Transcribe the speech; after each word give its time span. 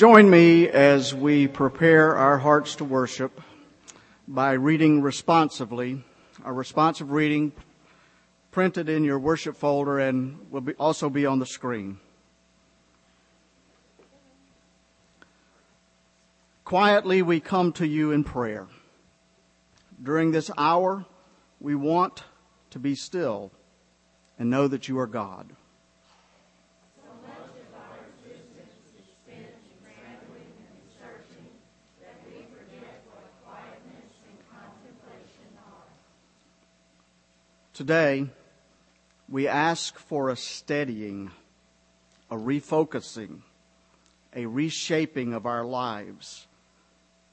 Join 0.00 0.30
me 0.30 0.66
as 0.66 1.14
we 1.14 1.46
prepare 1.46 2.16
our 2.16 2.38
hearts 2.38 2.76
to 2.76 2.86
worship 2.86 3.38
by 4.26 4.52
reading 4.52 5.02
responsively, 5.02 6.02
a 6.42 6.50
responsive 6.54 7.10
reading 7.10 7.52
printed 8.50 8.88
in 8.88 9.04
your 9.04 9.18
worship 9.18 9.58
folder 9.58 9.98
and 9.98 10.50
will 10.50 10.62
be, 10.62 10.72
also 10.76 11.10
be 11.10 11.26
on 11.26 11.38
the 11.38 11.44
screen. 11.44 11.98
Quietly, 16.64 17.20
we 17.20 17.38
come 17.38 17.70
to 17.74 17.86
you 17.86 18.10
in 18.10 18.24
prayer. 18.24 18.68
During 20.02 20.30
this 20.30 20.50
hour, 20.56 21.04
we 21.60 21.74
want 21.74 22.24
to 22.70 22.78
be 22.78 22.94
still 22.94 23.52
and 24.38 24.48
know 24.48 24.66
that 24.66 24.88
you 24.88 24.98
are 24.98 25.06
God. 25.06 25.54
Today, 37.72 38.26
we 39.28 39.46
ask 39.46 39.96
for 39.96 40.28
a 40.28 40.36
steadying, 40.36 41.30
a 42.28 42.34
refocusing, 42.34 43.42
a 44.34 44.46
reshaping 44.46 45.34
of 45.34 45.46
our 45.46 45.64
lives. 45.64 46.48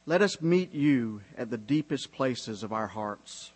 Let 0.06 0.22
us 0.22 0.40
meet 0.40 0.74
you 0.74 1.22
at 1.38 1.50
the 1.50 1.58
deepest 1.58 2.12
places 2.12 2.62
of 2.62 2.72
our 2.72 2.88
hearts. 2.88 3.52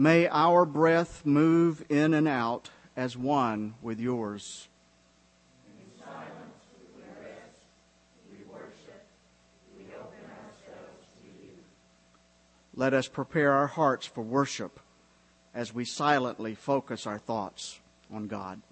May 0.00 0.28
our 0.28 0.64
breath 0.64 1.26
move 1.26 1.84
in 1.88 2.14
and 2.14 2.28
out 2.28 2.70
as 2.96 3.16
one 3.16 3.74
with 3.82 3.98
yours. 3.98 4.68
Let 12.76 12.94
us 12.94 13.08
prepare 13.08 13.50
our 13.50 13.66
hearts 13.66 14.06
for 14.06 14.22
worship 14.22 14.78
as 15.52 15.74
we 15.74 15.84
silently 15.84 16.54
focus 16.54 17.04
our 17.04 17.18
thoughts 17.18 17.80
on 18.08 18.28
God. 18.28 18.62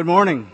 Good 0.00 0.06
morning. 0.06 0.50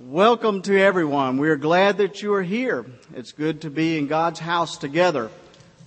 Welcome 0.00 0.62
to 0.62 0.76
everyone. 0.76 1.38
We 1.38 1.48
are 1.48 1.54
glad 1.54 1.98
that 1.98 2.22
you 2.22 2.34
are 2.34 2.42
here. 2.42 2.84
It's 3.14 3.30
good 3.30 3.60
to 3.60 3.70
be 3.70 3.98
in 3.98 4.08
God's 4.08 4.40
house 4.40 4.78
together 4.78 5.30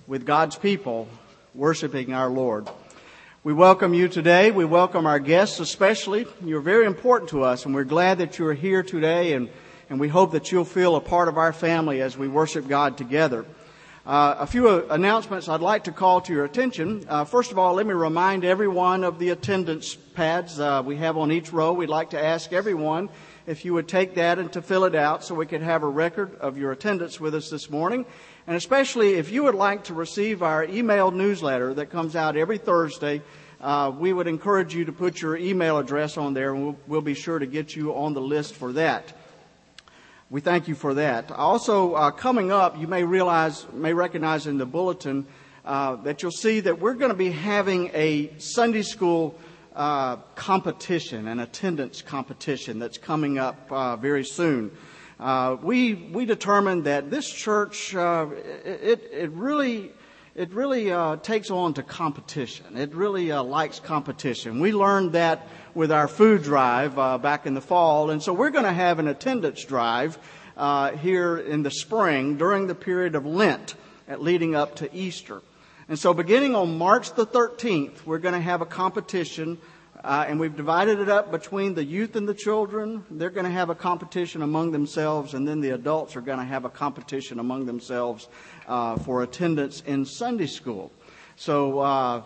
with 0.06 0.24
God's 0.24 0.56
people 0.56 1.06
worshiping 1.54 2.14
our 2.14 2.30
Lord. 2.30 2.66
We 3.42 3.52
welcome 3.52 3.92
you 3.92 4.08
today. 4.08 4.52
We 4.52 4.64
welcome 4.64 5.04
our 5.04 5.18
guests 5.18 5.60
especially. 5.60 6.24
You're 6.42 6.62
very 6.62 6.86
important 6.86 7.28
to 7.32 7.42
us 7.42 7.66
and 7.66 7.74
we're 7.74 7.84
glad 7.84 8.16
that 8.16 8.38
you're 8.38 8.54
here 8.54 8.82
today 8.82 9.34
and, 9.34 9.50
and 9.90 10.00
we 10.00 10.08
hope 10.08 10.32
that 10.32 10.50
you'll 10.50 10.64
feel 10.64 10.96
a 10.96 11.02
part 11.02 11.28
of 11.28 11.36
our 11.36 11.52
family 11.52 12.00
as 12.00 12.16
we 12.16 12.26
worship 12.26 12.66
God 12.66 12.96
together. 12.96 13.44
Uh, 14.06 14.36
a 14.40 14.46
few 14.46 14.68
uh, 14.68 14.84
announcements 14.90 15.48
I'd 15.48 15.62
like 15.62 15.84
to 15.84 15.92
call 15.92 16.20
to 16.20 16.32
your 16.34 16.44
attention. 16.44 17.06
Uh, 17.08 17.24
first 17.24 17.50
of 17.50 17.58
all, 17.58 17.72
let 17.72 17.86
me 17.86 17.94
remind 17.94 18.44
everyone 18.44 19.02
of 19.02 19.18
the 19.18 19.30
attendance 19.30 19.94
pads 19.94 20.60
uh, 20.60 20.82
we 20.84 20.96
have 20.96 21.16
on 21.16 21.32
each 21.32 21.54
row. 21.54 21.72
We'd 21.72 21.88
like 21.88 22.10
to 22.10 22.22
ask 22.22 22.52
everyone 22.52 23.08
if 23.46 23.64
you 23.64 23.72
would 23.72 23.88
take 23.88 24.16
that 24.16 24.38
and 24.38 24.52
to 24.52 24.60
fill 24.60 24.84
it 24.84 24.94
out 24.94 25.24
so 25.24 25.34
we 25.34 25.46
could 25.46 25.62
have 25.62 25.82
a 25.82 25.88
record 25.88 26.34
of 26.40 26.58
your 26.58 26.70
attendance 26.70 27.18
with 27.18 27.34
us 27.34 27.48
this 27.48 27.70
morning. 27.70 28.04
And 28.46 28.58
especially 28.58 29.14
if 29.14 29.32
you 29.32 29.44
would 29.44 29.54
like 29.54 29.84
to 29.84 29.94
receive 29.94 30.42
our 30.42 30.64
email 30.64 31.10
newsletter 31.10 31.72
that 31.72 31.88
comes 31.88 32.14
out 32.14 32.36
every 32.36 32.58
Thursday, 32.58 33.22
uh, 33.62 33.90
we 33.98 34.12
would 34.12 34.26
encourage 34.26 34.74
you 34.74 34.84
to 34.84 34.92
put 34.92 35.22
your 35.22 35.34
email 35.34 35.78
address 35.78 36.18
on 36.18 36.34
there 36.34 36.52
and 36.52 36.62
we'll, 36.62 36.76
we'll, 36.86 37.00
be 37.00 37.14
sure 37.14 37.38
to 37.38 37.46
get 37.46 37.74
you 37.74 37.94
on 37.94 38.12
the 38.12 38.20
list 38.20 38.54
for 38.54 38.74
that. 38.74 39.14
We 40.30 40.40
thank 40.40 40.68
you 40.68 40.74
for 40.74 40.94
that. 40.94 41.30
Also, 41.30 41.92
uh, 41.92 42.10
coming 42.10 42.50
up, 42.50 42.78
you 42.78 42.86
may 42.86 43.04
realize, 43.04 43.66
may 43.74 43.92
recognize 43.92 44.46
in 44.46 44.56
the 44.56 44.64
bulletin 44.64 45.26
uh, 45.66 45.96
that 45.96 46.22
you'll 46.22 46.30
see 46.30 46.60
that 46.60 46.80
we're 46.80 46.94
going 46.94 47.10
to 47.10 47.16
be 47.16 47.30
having 47.30 47.90
a 47.92 48.32
Sunday 48.38 48.82
school 48.82 49.38
uh, 49.76 50.16
competition, 50.34 51.28
an 51.28 51.40
attendance 51.40 52.00
competition 52.00 52.78
that's 52.78 52.96
coming 52.96 53.38
up 53.38 53.70
uh, 53.70 53.96
very 53.96 54.24
soon. 54.24 54.70
Uh, 55.20 55.56
we 55.62 55.94
we 55.94 56.24
determined 56.24 56.84
that 56.84 57.10
this 57.10 57.30
church 57.30 57.94
uh, 57.94 58.26
it 58.64 59.06
it 59.12 59.30
really 59.32 59.92
it 60.34 60.52
really 60.52 60.90
uh, 60.90 61.16
takes 61.16 61.50
on 61.50 61.74
to 61.74 61.82
competition. 61.82 62.76
It 62.76 62.94
really 62.94 63.30
uh, 63.30 63.42
likes 63.42 63.78
competition. 63.78 64.58
We 64.58 64.72
learned 64.72 65.12
that 65.12 65.46
with 65.74 65.92
our 65.92 66.08
food 66.08 66.42
drive 66.42 66.98
uh, 66.98 67.18
back 67.18 67.46
in 67.46 67.54
the 67.54 67.60
fall, 67.60 68.10
and 68.10 68.22
so 68.22 68.32
we're 68.32 68.50
going 68.50 68.64
to 68.64 68.72
have 68.72 68.98
an 68.98 69.06
attendance 69.06 69.64
drive 69.64 70.18
uh, 70.56 70.92
here 70.96 71.38
in 71.38 71.62
the 71.62 71.70
spring 71.70 72.36
during 72.36 72.66
the 72.66 72.74
period 72.74 73.14
of 73.14 73.24
Lent, 73.24 73.76
leading 74.18 74.56
up 74.56 74.76
to 74.76 74.92
Easter. 74.94 75.40
And 75.88 75.98
so, 75.98 76.14
beginning 76.14 76.54
on 76.54 76.78
March 76.78 77.12
the 77.14 77.26
13th, 77.26 78.04
we're 78.04 78.18
going 78.18 78.34
to 78.34 78.40
have 78.40 78.60
a 78.60 78.66
competition 78.66 79.58
uh, 80.04 80.26
and 80.28 80.38
we've 80.38 80.54
divided 80.54 80.98
it 80.98 81.08
up 81.08 81.30
between 81.30 81.72
the 81.72 81.82
youth 81.82 82.14
and 82.14 82.28
the 82.28 82.34
children. 82.34 83.02
They're 83.10 83.30
going 83.30 83.46
to 83.46 83.50
have 83.50 83.70
a 83.70 83.74
competition 83.74 84.42
among 84.42 84.70
themselves, 84.70 85.32
and 85.32 85.48
then 85.48 85.62
the 85.62 85.70
adults 85.70 86.14
are 86.14 86.20
going 86.20 86.38
to 86.38 86.44
have 86.44 86.66
a 86.66 86.68
competition 86.68 87.38
among 87.38 87.64
themselves 87.64 88.28
for 88.66 89.22
attendance 89.22 89.82
in 89.86 90.04
Sunday 90.04 90.46
school. 90.46 90.90
So 91.36 91.80
uh, 91.80 92.22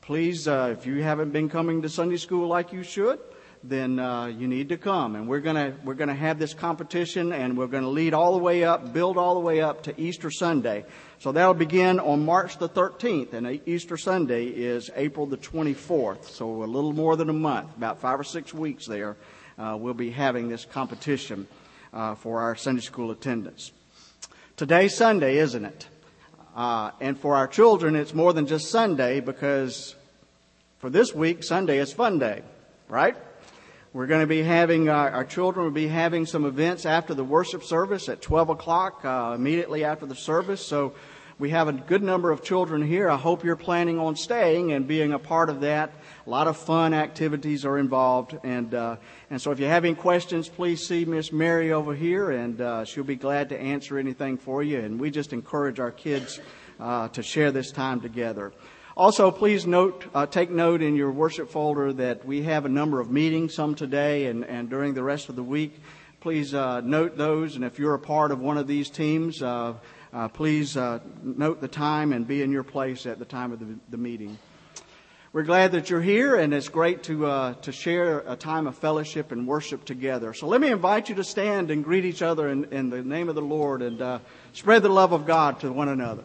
please, 0.00 0.48
uh, 0.48 0.74
if 0.76 0.86
you 0.86 1.02
haven't 1.02 1.30
been 1.30 1.48
coming 1.48 1.82
to 1.82 1.88
Sunday 1.88 2.16
school 2.16 2.48
like 2.48 2.72
you 2.72 2.82
should, 2.82 3.20
then 3.62 3.98
uh, 3.98 4.26
you 4.26 4.48
need 4.48 4.70
to 4.70 4.76
come. 4.76 5.14
And 5.14 5.28
we're 5.28 5.40
gonna 5.40 5.76
we're 5.84 5.94
gonna 5.94 6.14
have 6.14 6.38
this 6.38 6.54
competition, 6.54 7.32
and 7.32 7.56
we're 7.56 7.66
gonna 7.66 7.88
lead 7.88 8.14
all 8.14 8.32
the 8.32 8.42
way 8.42 8.64
up, 8.64 8.92
build 8.92 9.16
all 9.16 9.34
the 9.34 9.40
way 9.40 9.60
up 9.60 9.84
to 9.84 10.00
Easter 10.00 10.30
Sunday. 10.30 10.84
So 11.18 11.32
that'll 11.32 11.54
begin 11.54 12.00
on 12.00 12.24
March 12.24 12.58
the 12.58 12.68
13th, 12.68 13.34
and 13.34 13.60
Easter 13.66 13.96
Sunday 13.96 14.46
is 14.46 14.90
April 14.96 15.26
the 15.26 15.36
24th. 15.36 16.24
So 16.24 16.62
a 16.62 16.64
little 16.64 16.92
more 16.92 17.14
than 17.16 17.28
a 17.28 17.34
month, 17.34 17.76
about 17.76 18.00
five 18.00 18.18
or 18.18 18.24
six 18.24 18.54
weeks 18.54 18.86
there, 18.86 19.16
uh, 19.58 19.76
we'll 19.78 19.94
be 19.94 20.10
having 20.10 20.48
this 20.48 20.64
competition 20.64 21.46
uh, 21.92 22.14
for 22.14 22.40
our 22.40 22.56
Sunday 22.56 22.80
school 22.80 23.10
attendance. 23.10 23.72
Today's 24.60 24.94
Sunday, 24.94 25.38
isn't 25.38 25.64
it? 25.64 25.88
Uh, 26.54 26.90
and 27.00 27.18
for 27.18 27.34
our 27.34 27.48
children, 27.48 27.96
it's 27.96 28.12
more 28.12 28.34
than 28.34 28.46
just 28.46 28.68
Sunday 28.68 29.20
because 29.20 29.94
for 30.80 30.90
this 30.90 31.14
week, 31.14 31.42
Sunday 31.42 31.78
is 31.78 31.94
fun 31.94 32.18
day, 32.18 32.42
right? 32.86 33.16
We're 33.94 34.06
going 34.06 34.20
to 34.20 34.26
be 34.26 34.42
having, 34.42 34.90
uh, 34.90 34.92
our 34.92 35.24
children 35.24 35.64
will 35.64 35.72
be 35.72 35.88
having 35.88 36.26
some 36.26 36.44
events 36.44 36.84
after 36.84 37.14
the 37.14 37.24
worship 37.24 37.64
service 37.64 38.10
at 38.10 38.20
12 38.20 38.50
o'clock, 38.50 39.02
uh, 39.02 39.32
immediately 39.34 39.82
after 39.82 40.04
the 40.04 40.14
service. 40.14 40.60
So 40.60 40.92
we 41.38 41.48
have 41.48 41.68
a 41.68 41.72
good 41.72 42.02
number 42.02 42.30
of 42.30 42.42
children 42.42 42.82
here. 42.82 43.08
I 43.08 43.16
hope 43.16 43.42
you're 43.42 43.56
planning 43.56 43.98
on 43.98 44.14
staying 44.14 44.72
and 44.72 44.86
being 44.86 45.14
a 45.14 45.18
part 45.18 45.48
of 45.48 45.62
that. 45.62 45.90
A 46.26 46.30
lot 46.30 46.46
of 46.46 46.56
fun 46.56 46.92
activities 46.92 47.64
are 47.64 47.78
involved. 47.78 48.38
And, 48.44 48.74
uh, 48.74 48.96
and 49.30 49.40
so 49.40 49.52
if 49.52 49.60
you 49.60 49.66
have 49.66 49.84
any 49.84 49.94
questions, 49.94 50.48
please 50.48 50.86
see 50.86 51.04
Miss 51.04 51.32
Mary 51.32 51.72
over 51.72 51.94
here 51.94 52.30
and, 52.30 52.60
uh, 52.60 52.84
she'll 52.84 53.04
be 53.04 53.16
glad 53.16 53.48
to 53.50 53.58
answer 53.58 53.98
anything 53.98 54.36
for 54.36 54.62
you. 54.62 54.80
And 54.80 55.00
we 55.00 55.10
just 55.10 55.32
encourage 55.32 55.80
our 55.80 55.90
kids, 55.90 56.38
uh, 56.78 57.08
to 57.08 57.22
share 57.22 57.50
this 57.50 57.72
time 57.72 58.00
together. 58.00 58.52
Also, 58.96 59.30
please 59.30 59.66
note, 59.66 60.04
uh, 60.14 60.26
take 60.26 60.50
note 60.50 60.82
in 60.82 60.94
your 60.94 61.10
worship 61.10 61.48
folder 61.48 61.92
that 61.92 62.26
we 62.26 62.42
have 62.42 62.66
a 62.66 62.68
number 62.68 63.00
of 63.00 63.10
meetings, 63.10 63.54
some 63.54 63.74
today 63.74 64.26
and, 64.26 64.44
and 64.44 64.68
during 64.68 64.92
the 64.92 65.02
rest 65.02 65.30
of 65.30 65.36
the 65.36 65.42
week. 65.42 65.80
Please 66.20 66.52
uh, 66.52 66.82
note 66.82 67.16
those, 67.16 67.56
and 67.56 67.64
if 67.64 67.78
you're 67.78 67.94
a 67.94 67.98
part 67.98 68.30
of 68.30 68.40
one 68.40 68.58
of 68.58 68.66
these 68.66 68.90
teams, 68.90 69.42
uh, 69.42 69.72
uh 70.12 70.28
please 70.28 70.76
uh, 70.76 70.98
note 71.22 71.62
the 71.62 71.68
time 71.68 72.12
and 72.12 72.28
be 72.28 72.42
in 72.42 72.52
your 72.52 72.62
place 72.62 73.06
at 73.06 73.18
the 73.18 73.24
time 73.24 73.52
of 73.52 73.58
the, 73.58 73.78
the 73.88 73.96
meeting. 73.96 74.36
We're 75.32 75.44
glad 75.44 75.70
that 75.72 75.90
you're 75.90 76.00
here, 76.00 76.34
and 76.34 76.52
it's 76.52 76.68
great 76.68 77.04
to 77.04 77.26
uh, 77.26 77.54
to 77.62 77.70
share 77.70 78.24
a 78.26 78.34
time 78.34 78.66
of 78.66 78.76
fellowship 78.76 79.30
and 79.30 79.46
worship 79.46 79.84
together. 79.84 80.34
So 80.34 80.48
let 80.48 80.60
me 80.60 80.72
invite 80.72 81.08
you 81.08 81.14
to 81.14 81.22
stand 81.22 81.70
and 81.70 81.84
greet 81.84 82.04
each 82.04 82.20
other 82.20 82.48
in, 82.48 82.64
in 82.72 82.90
the 82.90 83.00
name 83.04 83.28
of 83.28 83.36
the 83.36 83.40
Lord 83.40 83.80
and 83.80 84.20
spread 84.54 84.82
the 84.82 84.88
love 84.88 85.12
of 85.12 85.26
God 85.26 85.60
to 85.60 85.70
one 85.70 85.88
another. 85.88 86.24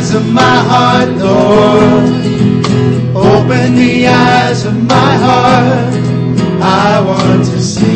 eyes 0.00 0.14
of 0.14 0.26
my 0.32 0.56
heart, 0.70 1.10
Lord. 1.18 2.04
Open 3.14 3.74
the 3.74 4.06
eyes 4.06 4.64
of 4.64 4.74
my 4.88 5.12
heart. 5.26 5.94
I 6.62 7.02
want 7.06 7.44
to 7.44 7.60
see. 7.60 7.89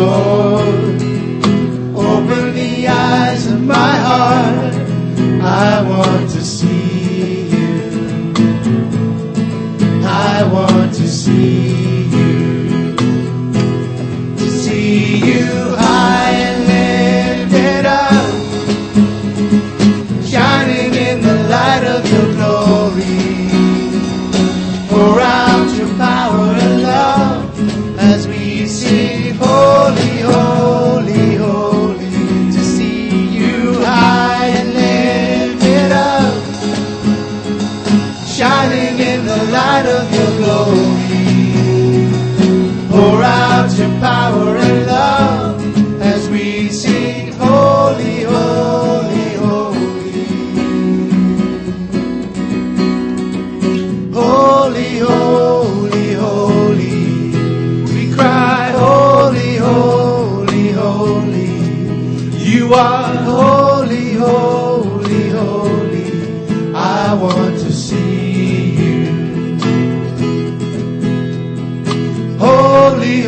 Lord. 0.00 0.49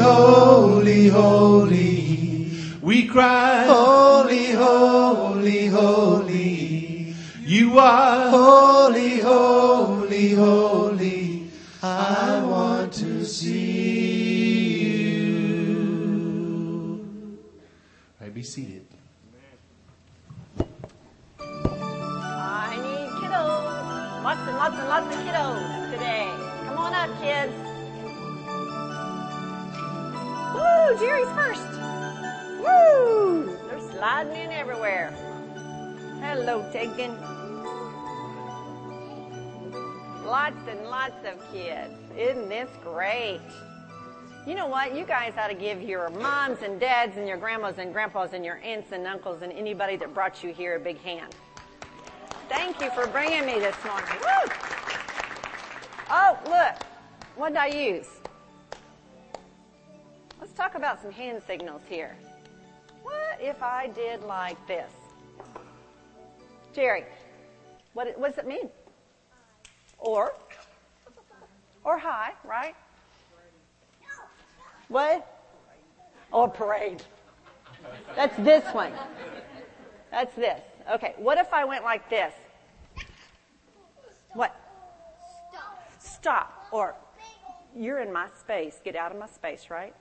Holy, 0.02 1.09
holy, 1.09 1.09
holy. 1.09 2.50
We 2.82 3.06
cry, 3.06 3.64
holy, 3.66 4.50
holy, 4.50 5.66
holy. 5.66 7.14
You 7.44 7.78
are 7.78 8.28
holy, 8.30 9.21
holy, 9.21 10.35
holy. 10.35 11.47
I 11.82 12.42
want 12.44 12.92
to 12.94 13.25
see 13.25 14.82
you. 15.62 15.87
All 18.21 18.26
right, 18.26 18.35
be 18.35 18.42
seated. 18.42 18.87
I 21.38 22.75
need 22.76 23.09
kiddos. 23.23 24.25
Lots 24.25 24.40
and 24.49 24.56
lots 24.56 24.76
and 24.76 24.88
lots 24.88 25.14
of 25.14 25.23
kiddos 25.23 25.90
today. 25.92 26.28
Come 26.66 26.78
on 26.78 26.92
up, 26.92 27.11
kids. 27.23 27.62
Woo, 30.73 30.99
Jerry's 30.99 31.29
first. 31.29 31.69
Woo! 32.61 33.59
They're 33.69 33.91
sliding 33.93 34.37
in 34.37 34.50
everywhere. 34.50 35.11
Hello, 36.21 36.69
Tegan. 36.73 37.21
Lots 40.25 40.57
and 40.69 40.85
lots 40.88 41.27
of 41.27 41.53
kids. 41.53 41.92
Isn't 42.16 42.49
this 42.49 42.70
great? 42.83 43.40
You 44.46 44.55
know 44.55 44.66
what? 44.66 44.96
You 44.96 45.05
guys 45.05 45.35
ought 45.37 45.49
to 45.49 45.55
give 45.55 45.83
your 45.83 46.09
moms 46.11 46.62
and 46.62 46.81
dads 46.81 47.16
and 47.16 47.29
your 47.29 47.37
grandmas 47.37 47.79
and 47.79 47.92
grandpas 47.92 48.33
and 48.33 48.44
your 48.44 48.57
aunts 48.64 48.92
and 48.92 49.07
uncles 49.07 49.42
and 49.42 49.53
anybody 49.53 49.96
that 49.96 50.14
brought 50.14 50.42
you 50.42 50.55
here 50.55 50.77
a 50.77 50.81
big 50.81 50.99
hand. 51.01 51.35
Thank 52.49 52.81
you 52.81 52.90
for 52.90 53.07
bringing 53.09 53.44
me 53.44 53.59
this 53.59 53.77
morning. 53.85 54.09
Woo! 54.20 54.53
Oh, 56.11 56.38
look. 56.46 56.83
What 57.37 57.51
did 57.51 57.59
I 57.59 57.66
use? 57.66 58.21
Let's 60.42 60.55
talk 60.55 60.74
about 60.74 61.00
some 61.00 61.12
hand 61.12 61.40
signals 61.46 61.83
here. 61.88 62.16
What 63.05 63.38
if 63.40 63.62
I 63.62 63.87
did 63.87 64.24
like 64.24 64.57
this? 64.66 64.90
Jerry, 66.74 67.05
what, 67.92 68.18
what 68.18 68.31
does 68.31 68.38
it 68.38 68.48
mean? 68.48 68.68
Or? 70.00 70.35
Or 71.85 71.96
hi, 71.96 72.33
right? 72.44 72.74
What? 74.88 75.24
Or 76.33 76.48
parade. 76.48 77.05
That's 78.16 78.37
this 78.38 78.64
one. 78.74 78.92
That's 80.11 80.35
this. 80.35 80.61
Okay, 80.92 81.14
what 81.18 81.38
if 81.38 81.52
I 81.55 81.64
went 81.64 81.85
like 81.85 82.11
this? 82.11 82.33
What? 84.33 84.57
Stop. 86.00 86.66
Or, 86.72 86.96
you're 87.76 88.00
in 88.00 88.12
my 88.12 88.26
space. 88.40 88.81
Get 88.85 88.96
out 88.96 89.12
of 89.12 89.20
my 89.20 89.28
space, 89.28 89.70
right? 89.70 89.94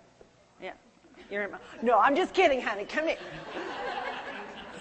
You're 1.31 1.43
in 1.43 1.51
my, 1.51 1.57
no, 1.81 1.97
I'm 1.97 2.15
just 2.15 2.33
kidding, 2.33 2.61
honey. 2.61 2.83
Come 2.83 3.07
here. 3.07 3.17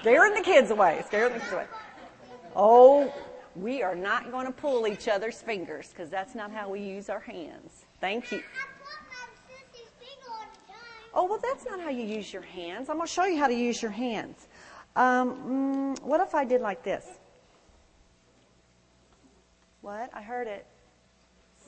Scaring 0.01 0.35
the 0.35 0.41
kids 0.41 0.71
away. 0.71 1.03
Scaring 1.07 1.35
the 1.35 1.39
kids 1.39 1.53
away. 1.53 1.67
Oh, 2.57 3.15
we 3.55 3.83
are 3.83 3.95
not 3.95 4.33
going 4.33 4.47
to 4.47 4.53
pull 4.53 4.89
each 4.89 5.07
other's 5.07 5.41
fingers 5.41 5.89
because 5.89 6.11
that's 6.11 6.35
not 6.35 6.51
how 6.51 6.69
we 6.69 6.81
use 6.81 7.09
our 7.09 7.21
hands. 7.21 7.85
Thank 8.01 8.33
you. 8.33 8.43
Oh, 11.15 11.25
well, 11.25 11.41
that's 11.43 11.65
not 11.65 11.81
how 11.81 11.91
you 11.91 12.05
use 12.05 12.33
your 12.33 12.43
hands. 12.43 12.89
I'm 12.89 12.97
going 12.97 13.07
to 13.07 13.13
show 13.13 13.25
you 13.25 13.39
how 13.39 13.49
to 13.49 13.55
use 13.55 13.81
your 13.81 13.91
hands. 13.91 14.49
Um, 14.97 15.97
mm, 15.97 16.03
what 16.03 16.21
if 16.21 16.35
I 16.35 16.45
did 16.45 16.61
like 16.61 16.83
this? 16.83 17.07
What? 19.83 20.11
I 20.13 20.23
heard 20.23 20.47
it. 20.47 20.67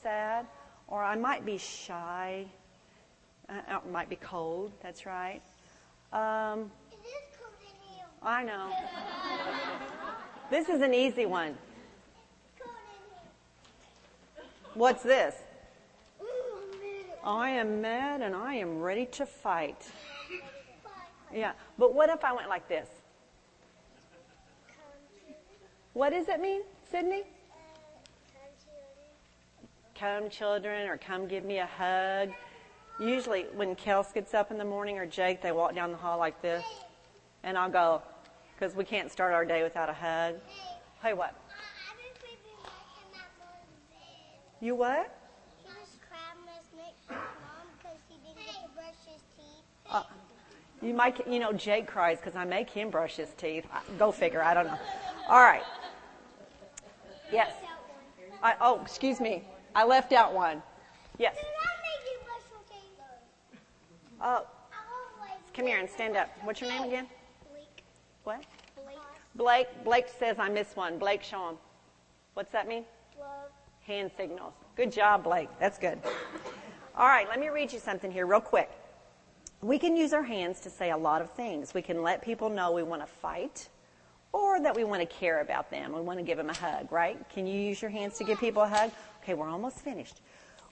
Sad. 0.01 0.45
Or 0.87 1.03
I 1.03 1.15
might 1.15 1.45
be 1.45 1.57
shy. 1.57 2.45
Uh, 3.49 3.53
it 3.85 3.91
might 3.91 4.09
be 4.09 4.15
cold. 4.15 4.71
That's 4.81 5.05
right. 5.05 5.41
Um, 6.11 6.71
I 8.21 8.43
know. 8.43 8.71
This 10.49 10.69
is 10.69 10.81
an 10.81 10.93
easy 10.93 11.25
one. 11.25 11.57
Cold 12.59 12.75
in 12.75 14.43
here. 14.43 14.45
What's 14.75 15.01
this? 15.01 15.33
I 17.23 17.49
am 17.49 17.81
mad 17.81 18.21
and 18.21 18.35
I 18.35 18.55
am 18.55 18.79
ready 18.79 19.07
to 19.07 19.25
fight. 19.43 19.89
Yeah, 21.33 21.53
but 21.79 21.95
what 21.95 22.09
if 22.09 22.23
I 22.23 22.33
went 22.33 22.49
like 22.49 22.67
this? 22.67 22.87
What 25.93 26.11
does 26.11 26.27
it 26.27 26.39
mean, 26.39 26.61
Sydney? 26.91 27.23
Come, 29.95 30.29
children, 30.29 30.87
or 30.87 30.97
come 30.97 31.27
give 31.27 31.45
me 31.45 31.59
a 31.59 31.65
hug. 31.65 32.29
Usually, 33.03 33.45
when 33.53 33.75
Kels 33.75 34.13
gets 34.13 34.33
up 34.33 34.49
in 34.49 34.57
the 34.57 34.63
morning 34.65 34.97
or 34.97 35.05
Jake, 35.05 35.41
they 35.41 35.51
walk 35.51 35.75
down 35.75 35.91
the 35.91 35.97
hall 35.97 36.17
like 36.17 36.41
this, 36.41 36.63
and 37.43 37.57
I'll 37.57 37.69
go 37.69 38.01
because 38.55 38.75
we 38.75 38.85
can't 38.85 39.11
start 39.11 39.33
our 39.33 39.43
day 39.43 39.61
without 39.61 39.89
a 39.89 39.93
hug. 39.93 40.35
Hey, 41.01 41.13
what? 41.13 41.35
You 44.61 44.75
what? 44.75 45.13
Uh, 49.89 50.03
you 50.81 50.93
might, 50.93 51.27
you 51.27 51.39
know, 51.39 51.51
Jake 51.51 51.87
cries 51.87 52.19
because 52.19 52.37
I 52.37 52.45
make 52.45 52.69
him 52.69 52.89
brush 52.89 53.17
his 53.17 53.29
teeth. 53.37 53.65
Go 53.99 54.13
figure. 54.13 54.41
I 54.41 54.53
don't 54.53 54.65
know. 54.65 54.79
All 55.27 55.41
right. 55.41 55.63
Yes. 57.33 57.51
I, 58.41 58.55
oh, 58.61 58.81
excuse 58.81 59.19
me. 59.19 59.43
I 59.75 59.83
left 59.83 60.13
out 60.13 60.33
one. 60.33 60.63
Yes. 61.17 61.35
Oh, 64.25 64.47
come 65.53 65.67
here 65.67 65.79
and 65.79 65.89
stand 65.89 66.15
up. 66.15 66.29
What's 66.43 66.61
your 66.61 66.69
name 66.69 66.83
again? 66.83 67.07
Blake. 67.51 67.83
What? 68.23 68.43
Blake. 69.35 69.67
Blake 69.83 70.05
says 70.17 70.37
I 70.39 70.47
missed 70.47 70.77
one. 70.77 70.97
Blake, 70.97 71.23
show 71.23 71.49
him. 71.49 71.55
What's 72.33 72.51
that 72.51 72.65
mean? 72.65 72.85
Love. 73.19 73.51
Hand 73.85 74.11
signals. 74.15 74.53
Good 74.77 74.93
job, 74.93 75.25
Blake. 75.25 75.49
That's 75.59 75.77
good. 75.77 75.99
All 76.95 77.07
right, 77.07 77.27
let 77.27 77.37
me 77.37 77.49
read 77.49 77.73
you 77.73 77.79
something 77.79 78.11
here 78.11 78.25
real 78.25 78.39
quick. 78.39 78.71
We 79.61 79.77
can 79.77 79.97
use 79.97 80.13
our 80.13 80.23
hands 80.23 80.61
to 80.61 80.69
say 80.69 80.91
a 80.91 80.97
lot 80.97 81.21
of 81.21 81.29
things. 81.31 81.73
We 81.73 81.81
can 81.81 82.01
let 82.01 82.21
people 82.21 82.49
know 82.49 82.71
we 82.71 82.83
want 82.83 83.01
to 83.01 83.07
fight 83.07 83.67
or 84.31 84.61
that 84.61 84.73
we 84.73 84.85
want 84.85 85.01
to 85.01 85.05
care 85.05 85.41
about 85.41 85.69
them. 85.69 85.93
We 85.93 85.99
want 85.99 86.19
to 86.19 86.23
give 86.23 86.37
them 86.37 86.49
a 86.49 86.53
hug, 86.53 86.91
right? 86.93 87.17
Can 87.29 87.45
you 87.45 87.59
use 87.59 87.81
your 87.81 87.91
hands 87.91 88.17
to 88.19 88.23
give 88.23 88.39
people 88.39 88.63
a 88.63 88.69
hug? 88.69 88.91
Okay, 89.21 89.33
we're 89.33 89.49
almost 89.49 89.79
finished. 89.79 90.21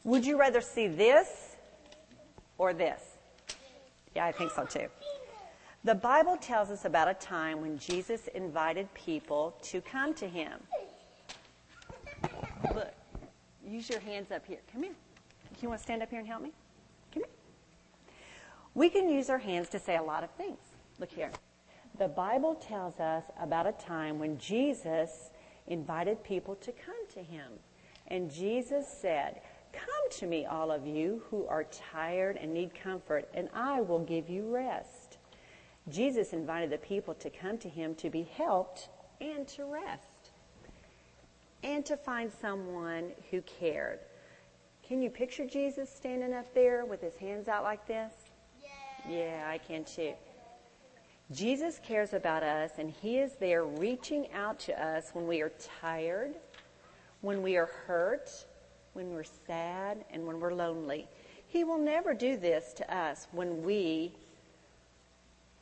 Would 0.06 0.26
you 0.26 0.40
rather 0.40 0.62
see 0.62 0.88
this 0.88 1.58
or 2.58 2.74
this? 2.74 3.02
Yeah, 4.16 4.26
I 4.26 4.32
think 4.32 4.52
so 4.52 4.66
too. 4.66 4.88
The 5.84 5.96
Bible 5.96 6.38
tells 6.38 6.70
us 6.70 6.86
about 6.86 7.08
a 7.08 7.14
time 7.16 7.62
when 7.62 7.78
Jesus 7.80 8.28
invited 8.36 8.94
people 8.94 9.56
to 9.64 9.82
come 9.82 10.14
to 10.16 10.28
him. 10.28 10.60
Look, 12.76 12.94
use 13.66 13.90
your 13.90 14.00
hands 14.00 14.32
up 14.32 14.46
here. 14.46 14.60
Come 14.72 14.84
here. 14.84 14.94
You 15.60 15.70
want 15.70 15.80
to 15.80 15.84
stand 15.84 16.02
up 16.02 16.10
here 16.10 16.20
and 16.20 16.28
help 16.28 16.42
me? 16.42 16.52
Come 17.14 17.24
here. 17.24 18.14
We 18.74 18.90
can 18.90 19.10
use 19.10 19.30
our 19.30 19.38
hands 19.38 19.70
to 19.70 19.80
say 19.80 19.98
a 19.98 20.04
lot 20.04 20.24
of 20.24 20.32
things. 20.32 20.60
Look 21.00 21.12
here. 21.12 21.32
The 21.98 22.08
Bible 22.08 22.56
tells 22.56 23.00
us 23.00 23.24
about 23.40 23.68
a 23.68 23.74
time 23.74 24.18
when 24.18 24.38
Jesus 24.38 25.30
invited 25.68 26.24
people 26.24 26.56
to 26.56 26.72
come 26.72 27.08
to 27.14 27.22
him. 27.22 27.52
And 28.08 28.32
Jesus 28.32 28.88
said, 28.88 29.42
Come 29.74 30.10
to 30.12 30.28
me, 30.28 30.46
all 30.46 30.72
of 30.72 30.86
you 30.86 31.24
who 31.30 31.46
are 31.48 31.66
tired 31.66 32.38
and 32.38 32.54
need 32.54 32.74
comfort, 32.74 33.30
and 33.34 33.50
I 33.54 33.82
will 33.82 34.00
give 34.00 34.30
you 34.30 34.54
rest. 34.54 35.18
Jesus 35.90 36.34
invited 36.34 36.70
the 36.70 36.78
people 36.78 37.14
to 37.16 37.30
come 37.30 37.58
to 37.60 37.70
him 37.70 37.96
to 37.96 38.10
be 38.10 38.24
helped 38.24 38.90
and 39.20 39.48
to 39.50 39.66
rest 39.66 40.32
and 41.64 41.86
to 41.86 41.98
find 41.98 42.32
someone 42.42 43.12
who 43.30 43.42
cared. 43.42 44.00
Can 44.88 45.02
you 45.02 45.10
picture 45.10 45.46
Jesus 45.46 45.90
standing 45.90 46.34
up 46.34 46.54
there 46.54 46.86
with 46.86 47.02
his 47.02 47.16
hands 47.16 47.48
out 47.48 47.64
like 47.64 47.88
this? 47.88 48.14
Yeah, 48.62 49.10
yeah 49.10 49.48
I 49.48 49.58
can 49.58 49.84
too. 49.84 50.14
Jesus 51.32 51.80
cares 51.82 52.14
about 52.14 52.44
us 52.44 52.72
and 52.78 52.90
he 52.90 53.20
is 53.20 53.36
there 53.40 53.64
reaching 53.64 54.32
out 54.34 54.60
to 54.62 54.84
us 54.84 55.12
when 55.14 55.28
we 55.28 55.42
are 55.42 55.52
tired, 55.80 56.36
when 57.22 57.42
we 57.42 57.56
are 57.56 57.70
hurt, 57.88 58.46
when 58.94 59.12
we're 59.12 59.24
sad, 59.24 60.04
and 60.12 60.26
when 60.26 60.40
we're 60.40 60.54
lonely. 60.54 61.08
He 61.48 61.64
will 61.64 61.78
never 61.78 62.14
do 62.14 62.38
this 62.38 62.74
to 62.74 62.96
us 62.96 63.28
when 63.32 63.64
we 63.64 64.14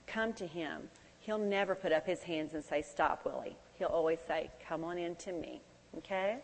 come 0.08 0.34
to 0.34 0.46
him. 0.46 0.90
He'll 1.22 1.38
never 1.38 1.76
put 1.76 1.92
up 1.92 2.06
his 2.06 2.24
hands 2.24 2.54
and 2.54 2.64
say, 2.64 2.82
Stop, 2.82 3.26
Willie. 3.26 3.56
He'll 3.78 3.88
always 3.88 4.20
say, 4.28 4.50
Come 4.68 4.84
on 4.84 4.98
in 4.98 5.16
to 5.18 5.32
me. 5.32 5.62
Okay? 5.98 6.38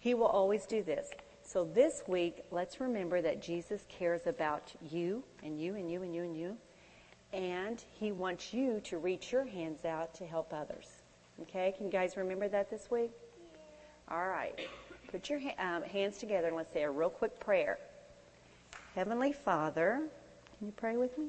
He 0.00 0.14
will 0.14 0.26
always 0.26 0.66
do 0.66 0.82
this. 0.82 1.10
So 1.42 1.64
this 1.64 2.02
week, 2.06 2.44
let's 2.50 2.80
remember 2.80 3.22
that 3.22 3.42
Jesus 3.42 3.84
cares 3.88 4.26
about 4.26 4.72
you 4.90 5.24
and 5.42 5.60
you 5.60 5.74
and 5.76 5.90
you 5.90 6.02
and 6.02 6.14
you 6.14 6.22
and 6.22 6.36
you. 6.36 6.56
And 7.32 7.82
he 7.98 8.12
wants 8.12 8.52
you 8.52 8.80
to 8.84 8.98
reach 8.98 9.32
your 9.32 9.44
hands 9.44 9.84
out 9.84 10.14
to 10.14 10.26
help 10.26 10.52
others. 10.52 10.86
Okay? 11.42 11.74
Can 11.76 11.86
you 11.86 11.92
guys 11.92 12.16
remember 12.16 12.48
that 12.48 12.70
this 12.70 12.90
week? 12.90 13.10
All 14.10 14.28
right. 14.28 14.58
Put 15.10 15.30
your 15.30 15.40
um, 15.58 15.82
hands 15.82 16.18
together 16.18 16.48
and 16.48 16.56
let's 16.56 16.72
say 16.72 16.82
a 16.82 16.90
real 16.90 17.08
quick 17.08 17.40
prayer. 17.40 17.78
Heavenly 18.94 19.32
Father, 19.32 20.02
can 20.58 20.66
you 20.66 20.72
pray 20.76 20.98
with 20.98 21.16
me? 21.16 21.28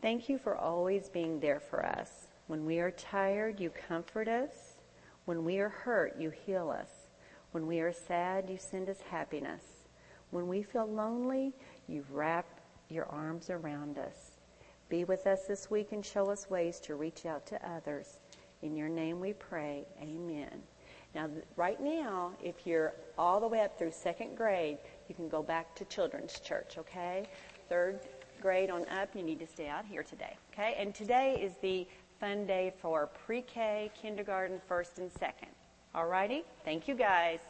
Thank 0.00 0.30
you 0.30 0.38
for 0.38 0.56
always 0.56 1.10
being 1.10 1.40
there 1.40 1.60
for 1.60 1.84
us. 1.84 2.28
When 2.46 2.64
we 2.64 2.78
are 2.78 2.90
tired, 2.90 3.60
you 3.60 3.70
comfort 3.88 4.28
us. 4.28 4.76
When 5.26 5.44
we 5.44 5.58
are 5.58 5.68
hurt, 5.68 6.16
you 6.18 6.30
heal 6.30 6.70
us. 6.70 6.88
When 7.52 7.66
we 7.66 7.80
are 7.80 7.92
sad, 7.92 8.48
you 8.48 8.56
send 8.56 8.88
us 8.88 9.00
happiness. 9.10 9.62
When 10.30 10.48
we 10.48 10.62
feel 10.62 10.86
lonely, 10.86 11.52
you 11.86 12.04
wrap 12.10 12.46
your 12.88 13.04
arms 13.06 13.50
around 13.50 13.98
us. 13.98 14.38
Be 14.88 15.04
with 15.04 15.26
us 15.26 15.44
this 15.46 15.70
week 15.70 15.92
and 15.92 16.02
show 16.02 16.30
us 16.30 16.48
ways 16.48 16.80
to 16.80 16.94
reach 16.94 17.26
out 17.26 17.44
to 17.48 17.70
others. 17.70 18.20
In 18.62 18.74
your 18.74 18.88
name 18.88 19.20
we 19.20 19.34
pray. 19.34 19.86
Amen. 20.00 20.62
Now, 21.14 21.28
right 21.56 21.80
now, 21.80 22.32
if 22.42 22.66
you're 22.66 22.92
all 23.16 23.40
the 23.40 23.48
way 23.48 23.60
up 23.62 23.78
through 23.78 23.92
second 23.92 24.36
grade, 24.36 24.78
you 25.08 25.14
can 25.14 25.28
go 25.28 25.42
back 25.42 25.74
to 25.76 25.84
children's 25.86 26.38
church, 26.40 26.76
okay? 26.78 27.26
Third 27.68 28.00
grade 28.40 28.70
on 28.70 28.86
up, 28.88 29.14
you 29.14 29.22
need 29.22 29.40
to 29.40 29.46
stay 29.46 29.68
out 29.68 29.84
here 29.86 30.02
today, 30.02 30.36
okay? 30.52 30.76
And 30.78 30.94
today 30.94 31.40
is 31.40 31.54
the 31.62 31.86
fun 32.20 32.46
day 32.46 32.72
for 32.80 33.08
pre-K, 33.26 33.90
kindergarten, 34.00 34.60
first 34.68 34.98
and 34.98 35.10
second. 35.10 35.48
All 35.94 36.06
righty? 36.06 36.44
Thank 36.64 36.86
you, 36.86 36.94
guys. 36.94 37.40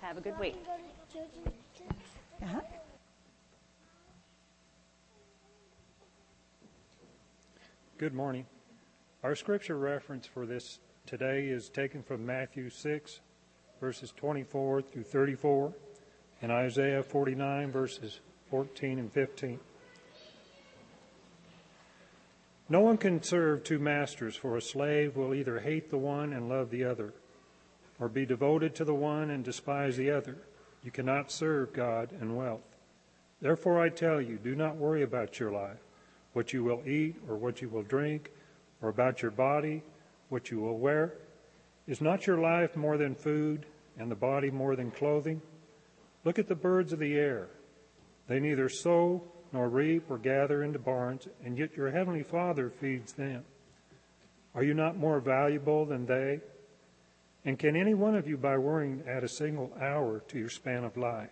Have 0.00 0.18
a 0.18 0.20
good 0.20 0.38
week. 0.38 0.56
Uh-huh. 2.42 2.60
Good 7.98 8.14
morning. 8.14 8.46
Our 9.22 9.36
scripture 9.36 9.78
reference 9.78 10.26
for 10.26 10.44
this 10.44 10.80
today 11.06 11.46
is 11.46 11.68
taken 11.68 12.02
from 12.02 12.24
Matthew 12.24 12.70
6, 12.70 13.20
verses 13.80 14.12
24 14.16 14.82
through 14.82 15.02
34, 15.02 15.72
and 16.40 16.52
Isaiah 16.52 17.02
49, 17.02 17.70
verses 17.70 18.20
14 18.50 18.98
and 18.98 19.12
15. 19.12 19.58
No 22.68 22.80
one 22.80 22.96
can 22.96 23.22
serve 23.22 23.64
two 23.64 23.78
masters, 23.78 24.36
for 24.36 24.56
a 24.56 24.62
slave 24.62 25.16
will 25.16 25.34
either 25.34 25.60
hate 25.60 25.90
the 25.90 25.98
one 25.98 26.32
and 26.32 26.48
love 26.48 26.70
the 26.70 26.84
other, 26.84 27.12
or 28.00 28.08
be 28.08 28.24
devoted 28.24 28.74
to 28.76 28.84
the 28.84 28.94
one 28.94 29.30
and 29.30 29.44
despise 29.44 29.96
the 29.96 30.10
other. 30.10 30.36
You 30.82 30.90
cannot 30.90 31.30
serve 31.30 31.72
God 31.72 32.12
and 32.18 32.36
wealth. 32.36 32.60
Therefore, 33.40 33.80
I 33.80 33.88
tell 33.88 34.20
you, 34.20 34.38
do 34.38 34.54
not 34.54 34.76
worry 34.76 35.02
about 35.02 35.38
your 35.38 35.50
life, 35.50 35.80
what 36.32 36.52
you 36.52 36.64
will 36.64 36.82
eat 36.86 37.16
or 37.28 37.36
what 37.36 37.60
you 37.60 37.68
will 37.68 37.82
drink, 37.82 38.30
or 38.80 38.88
about 38.88 39.20
your 39.20 39.30
body, 39.30 39.82
what 40.32 40.50
you 40.50 40.58
will 40.58 40.78
wear. 40.78 41.14
Is 41.86 42.00
not 42.00 42.26
your 42.26 42.38
life 42.38 42.74
more 42.74 42.96
than 42.96 43.14
food, 43.14 43.66
and 43.98 44.10
the 44.10 44.16
body 44.16 44.50
more 44.50 44.74
than 44.74 44.90
clothing? 44.90 45.42
Look 46.24 46.38
at 46.38 46.48
the 46.48 46.54
birds 46.54 46.92
of 46.92 46.98
the 46.98 47.14
air. 47.14 47.48
They 48.28 48.40
neither 48.40 48.68
sow 48.68 49.22
nor 49.52 49.68
reap 49.68 50.10
or 50.10 50.16
gather 50.16 50.62
into 50.62 50.78
barns, 50.78 51.28
and 51.44 51.58
yet 51.58 51.76
your 51.76 51.90
heavenly 51.90 52.22
Father 52.22 52.70
feeds 52.70 53.12
them. 53.12 53.44
Are 54.54 54.64
you 54.64 54.72
not 54.72 54.96
more 54.96 55.20
valuable 55.20 55.84
than 55.84 56.06
they? 56.06 56.40
And 57.44 57.58
can 57.58 57.76
any 57.76 57.92
one 57.92 58.14
of 58.14 58.26
you, 58.26 58.36
by 58.36 58.56
worrying, 58.56 59.02
add 59.06 59.24
a 59.24 59.28
single 59.28 59.72
hour 59.80 60.22
to 60.28 60.38
your 60.38 60.48
span 60.48 60.84
of 60.84 60.96
life? 60.96 61.30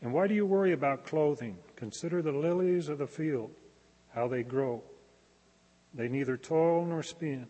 And 0.00 0.14
why 0.14 0.28
do 0.28 0.34
you 0.34 0.46
worry 0.46 0.72
about 0.72 1.04
clothing? 1.04 1.58
Consider 1.76 2.22
the 2.22 2.32
lilies 2.32 2.88
of 2.88 2.98
the 2.98 3.06
field, 3.06 3.50
how 4.14 4.28
they 4.28 4.42
grow. 4.42 4.82
They 5.92 6.08
neither 6.08 6.36
toil 6.36 6.86
nor 6.86 7.02
spin. 7.02 7.46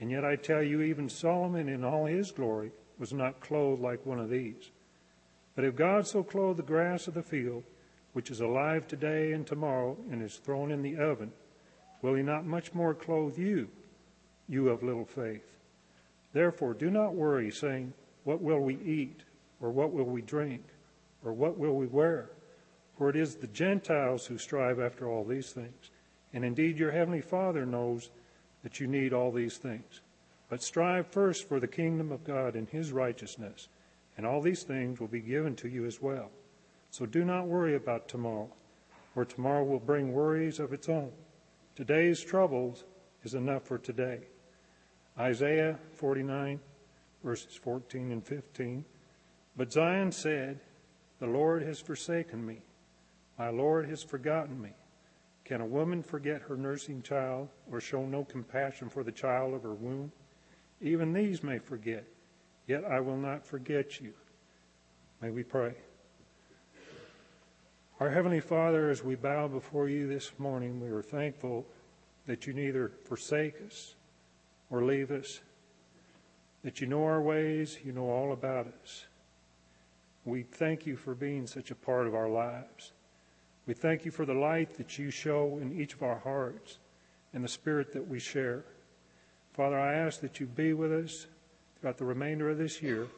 And 0.00 0.10
yet 0.10 0.24
I 0.24 0.36
tell 0.36 0.62
you, 0.62 0.82
even 0.82 1.08
Solomon 1.08 1.68
in 1.68 1.84
all 1.84 2.06
his 2.06 2.30
glory 2.30 2.70
was 2.98 3.12
not 3.12 3.40
clothed 3.40 3.82
like 3.82 4.06
one 4.06 4.20
of 4.20 4.30
these. 4.30 4.70
But 5.54 5.64
if 5.64 5.74
God 5.74 6.06
so 6.06 6.22
clothed 6.22 6.58
the 6.58 6.62
grass 6.62 7.08
of 7.08 7.14
the 7.14 7.22
field, 7.22 7.64
which 8.12 8.30
is 8.30 8.40
alive 8.40 8.86
today 8.86 9.32
and 9.32 9.46
tomorrow 9.46 9.96
and 10.10 10.22
is 10.22 10.36
thrown 10.36 10.70
in 10.70 10.82
the 10.82 10.96
oven, 10.96 11.32
will 12.00 12.14
he 12.14 12.22
not 12.22 12.46
much 12.46 12.74
more 12.74 12.94
clothe 12.94 13.36
you, 13.38 13.68
you 14.48 14.68
of 14.68 14.82
little 14.82 15.04
faith? 15.04 15.56
Therefore, 16.32 16.74
do 16.74 16.90
not 16.90 17.14
worry, 17.14 17.50
saying, 17.50 17.92
What 18.24 18.40
will 18.40 18.60
we 18.60 18.76
eat? 18.76 19.22
Or 19.60 19.70
what 19.70 19.92
will 19.92 20.04
we 20.04 20.22
drink? 20.22 20.62
Or 21.24 21.32
what 21.32 21.58
will 21.58 21.74
we 21.74 21.86
wear? 21.86 22.30
For 22.96 23.10
it 23.10 23.16
is 23.16 23.36
the 23.36 23.46
Gentiles 23.48 24.26
who 24.26 24.38
strive 24.38 24.78
after 24.78 25.08
all 25.08 25.24
these 25.24 25.52
things. 25.52 25.90
And 26.32 26.44
indeed, 26.44 26.78
your 26.78 26.92
heavenly 26.92 27.20
Father 27.20 27.64
knows 27.64 28.10
that 28.62 28.80
you 28.80 28.86
need 28.86 29.12
all 29.12 29.32
these 29.32 29.56
things. 29.56 30.00
But 30.48 30.62
strive 30.62 31.06
first 31.08 31.48
for 31.48 31.60
the 31.60 31.68
kingdom 31.68 32.10
of 32.10 32.24
God 32.24 32.54
and 32.54 32.68
his 32.68 32.92
righteousness, 32.92 33.68
and 34.16 34.26
all 34.26 34.40
these 34.40 34.62
things 34.62 34.98
will 34.98 35.08
be 35.08 35.20
given 35.20 35.54
to 35.56 35.68
you 35.68 35.84
as 35.84 36.00
well. 36.00 36.30
So 36.90 37.06
do 37.06 37.24
not 37.24 37.46
worry 37.46 37.76
about 37.76 38.08
tomorrow, 38.08 38.50
for 39.14 39.24
tomorrow 39.24 39.64
will 39.64 39.78
bring 39.78 40.12
worries 40.12 40.58
of 40.58 40.72
its 40.72 40.88
own. 40.88 41.12
Today's 41.76 42.20
troubles 42.20 42.84
is 43.22 43.34
enough 43.34 43.64
for 43.64 43.78
today. 43.78 44.20
Isaiah 45.18 45.78
49, 45.94 46.60
verses 47.22 47.54
14 47.54 48.12
and 48.12 48.24
15. 48.24 48.84
But 49.56 49.72
Zion 49.72 50.12
said, 50.12 50.60
The 51.20 51.26
Lord 51.26 51.62
has 51.62 51.80
forsaken 51.80 52.44
me. 52.44 52.62
My 53.38 53.50
Lord 53.50 53.88
has 53.88 54.02
forgotten 54.02 54.60
me. 54.60 54.70
Can 55.48 55.62
a 55.62 55.66
woman 55.66 56.02
forget 56.02 56.42
her 56.42 56.58
nursing 56.58 57.00
child 57.00 57.48
or 57.72 57.80
show 57.80 58.04
no 58.04 58.22
compassion 58.22 58.90
for 58.90 59.02
the 59.02 59.10
child 59.10 59.54
of 59.54 59.62
her 59.62 59.72
womb? 59.72 60.12
Even 60.82 61.14
these 61.14 61.42
may 61.42 61.58
forget, 61.58 62.04
yet 62.66 62.84
I 62.84 63.00
will 63.00 63.16
not 63.16 63.46
forget 63.46 63.98
you. 63.98 64.12
May 65.22 65.30
we 65.30 65.42
pray. 65.42 65.72
Our 67.98 68.10
Heavenly 68.10 68.40
Father, 68.40 68.90
as 68.90 69.02
we 69.02 69.14
bow 69.14 69.48
before 69.48 69.88
you 69.88 70.06
this 70.06 70.32
morning, 70.36 70.82
we 70.82 70.90
are 70.90 71.00
thankful 71.00 71.64
that 72.26 72.46
you 72.46 72.52
neither 72.52 72.92
forsake 73.06 73.54
us 73.66 73.94
or 74.68 74.84
leave 74.84 75.10
us, 75.10 75.40
that 76.62 76.82
you 76.82 76.86
know 76.86 77.04
our 77.04 77.22
ways, 77.22 77.78
you 77.82 77.92
know 77.92 78.10
all 78.10 78.34
about 78.34 78.66
us. 78.82 79.06
We 80.26 80.42
thank 80.42 80.84
you 80.84 80.94
for 80.94 81.14
being 81.14 81.46
such 81.46 81.70
a 81.70 81.74
part 81.74 82.06
of 82.06 82.14
our 82.14 82.28
lives. 82.28 82.92
We 83.68 83.74
thank 83.74 84.06
you 84.06 84.10
for 84.10 84.24
the 84.24 84.32
light 84.32 84.78
that 84.78 84.98
you 84.98 85.10
show 85.10 85.58
in 85.60 85.78
each 85.78 85.92
of 85.92 86.02
our 86.02 86.18
hearts 86.20 86.78
and 87.34 87.44
the 87.44 87.48
spirit 87.48 87.92
that 87.92 88.08
we 88.08 88.18
share. 88.18 88.64
Father, 89.52 89.78
I 89.78 89.92
ask 89.92 90.20
that 90.22 90.40
you 90.40 90.46
be 90.46 90.72
with 90.72 90.90
us 90.90 91.26
throughout 91.78 91.98
the 91.98 92.06
remainder 92.06 92.48
of 92.48 92.56
this 92.56 92.80
year. 92.80 93.08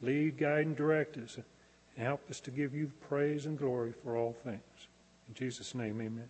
Lead, 0.00 0.38
guide, 0.38 0.66
and 0.66 0.76
direct 0.76 1.16
us, 1.16 1.34
and 1.34 2.06
help 2.06 2.30
us 2.30 2.38
to 2.42 2.52
give 2.52 2.76
you 2.76 2.92
praise 3.08 3.46
and 3.46 3.58
glory 3.58 3.92
for 4.04 4.16
all 4.16 4.36
things. 4.44 4.60
In 5.26 5.34
Jesus' 5.34 5.74
name, 5.74 6.00
amen. 6.00 6.28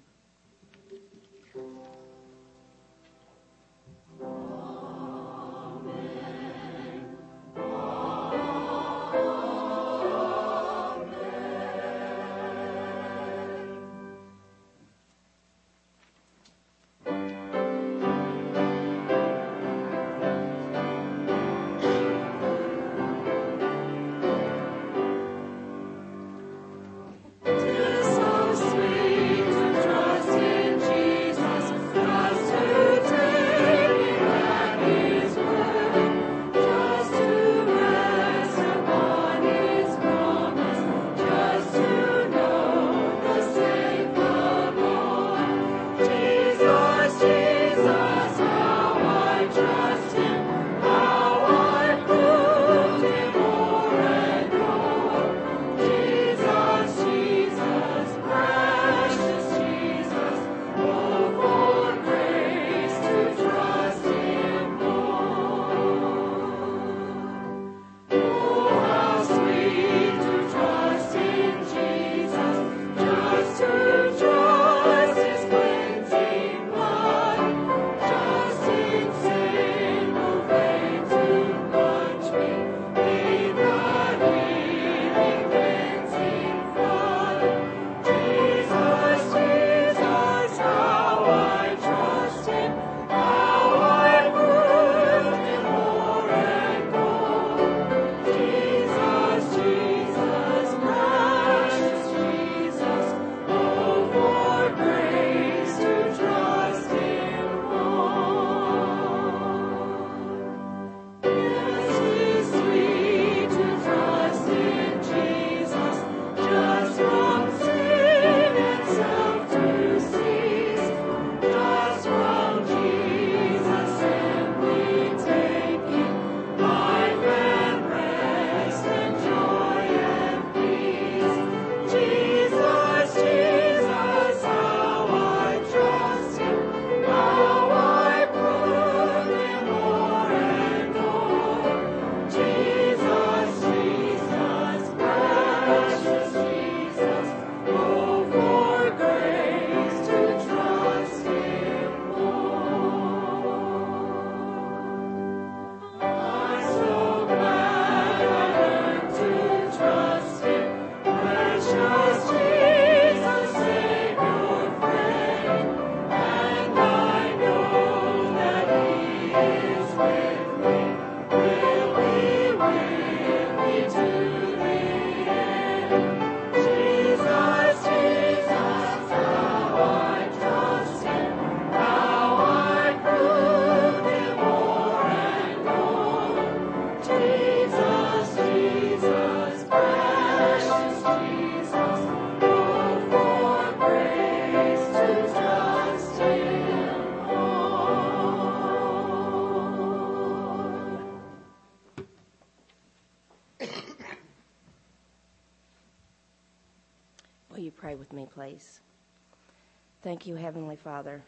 Thank 210.02 210.26
you, 210.26 210.36
Heavenly 210.36 210.76
Father, 210.76 211.22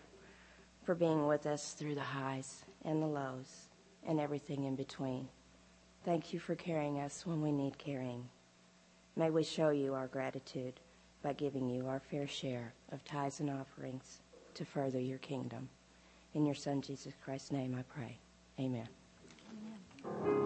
for 0.85 0.95
being 0.95 1.27
with 1.27 1.47
us 1.47 1.73
through 1.73 1.97
the 1.97 2.01
highs 2.01 2.65
and 2.85 3.03
the 3.03 3.07
lows 3.07 3.69
and 4.07 4.21
everything 4.21 4.65
in 4.65 4.77
between. 4.77 5.29
Thank 6.05 6.33
you 6.33 6.39
for 6.39 6.55
carrying 6.55 7.01
us 7.01 7.27
when 7.27 7.43
we 7.43 7.53
need 7.53 7.77
carrying. 7.79 8.29
May 9.17 9.31
we 9.31 9.43
show 9.43 9.71
you 9.71 9.95
our 9.95 10.07
gratitude 10.07 10.81
by 11.23 11.33
giving 11.33 11.69
you 11.69 11.89
our 11.89 12.01
fair 12.01 12.27
share 12.27 12.73
of 12.93 13.05
tithes 13.05 13.41
and 13.41 13.51
offerings 13.51 14.23
to 14.55 14.65
further 14.65 15.01
your 15.01 15.19
kingdom. 15.19 15.69
In 16.35 16.47
your 16.47 16.55
Son, 16.55 16.81
Jesus 16.81 17.13
Christ's 17.25 17.53
name, 17.53 17.77
I 17.79 17.83
pray. 17.83 18.19
Amen. 18.59 18.89
Amen. 19.51 20.40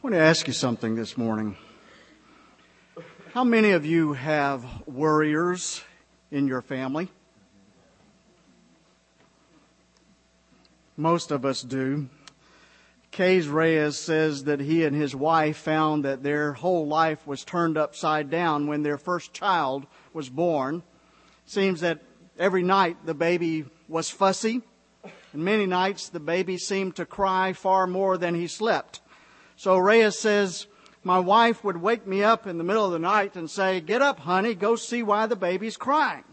I 0.00 0.02
want 0.02 0.14
to 0.14 0.20
ask 0.22 0.46
you 0.46 0.54
something 0.54 0.94
this 0.94 1.18
morning. 1.18 1.58
How 3.34 3.44
many 3.44 3.72
of 3.72 3.84
you 3.84 4.14
have 4.14 4.64
worriers 4.86 5.82
in 6.30 6.48
your 6.48 6.62
family? 6.62 7.10
Most 10.96 11.30
of 11.30 11.44
us 11.44 11.60
do. 11.60 12.08
Kays 13.10 13.46
Reyes 13.46 13.98
says 13.98 14.44
that 14.44 14.60
he 14.60 14.86
and 14.86 14.96
his 14.96 15.14
wife 15.14 15.58
found 15.58 16.06
that 16.06 16.22
their 16.22 16.54
whole 16.54 16.86
life 16.86 17.26
was 17.26 17.44
turned 17.44 17.76
upside 17.76 18.30
down 18.30 18.68
when 18.68 18.82
their 18.82 18.96
first 18.96 19.34
child 19.34 19.86
was 20.14 20.30
born. 20.30 20.82
Seems 21.44 21.82
that 21.82 22.00
every 22.38 22.62
night 22.62 22.96
the 23.04 23.12
baby 23.12 23.66
was 23.86 24.08
fussy, 24.08 24.62
and 25.34 25.44
many 25.44 25.66
nights 25.66 26.08
the 26.08 26.20
baby 26.20 26.56
seemed 26.56 26.96
to 26.96 27.04
cry 27.04 27.52
far 27.52 27.86
more 27.86 28.16
than 28.16 28.34
he 28.34 28.46
slept. 28.46 29.02
So 29.60 29.76
Reyes 29.76 30.18
says, 30.18 30.68
my 31.04 31.18
wife 31.18 31.62
would 31.64 31.76
wake 31.76 32.06
me 32.06 32.22
up 32.22 32.46
in 32.46 32.56
the 32.56 32.64
middle 32.64 32.86
of 32.86 32.92
the 32.92 32.98
night 32.98 33.36
and 33.36 33.50
say, 33.50 33.82
get 33.82 34.00
up, 34.00 34.20
honey, 34.20 34.54
go 34.54 34.74
see 34.74 35.02
why 35.02 35.26
the 35.26 35.36
baby's 35.36 35.76
crying. 35.76 36.24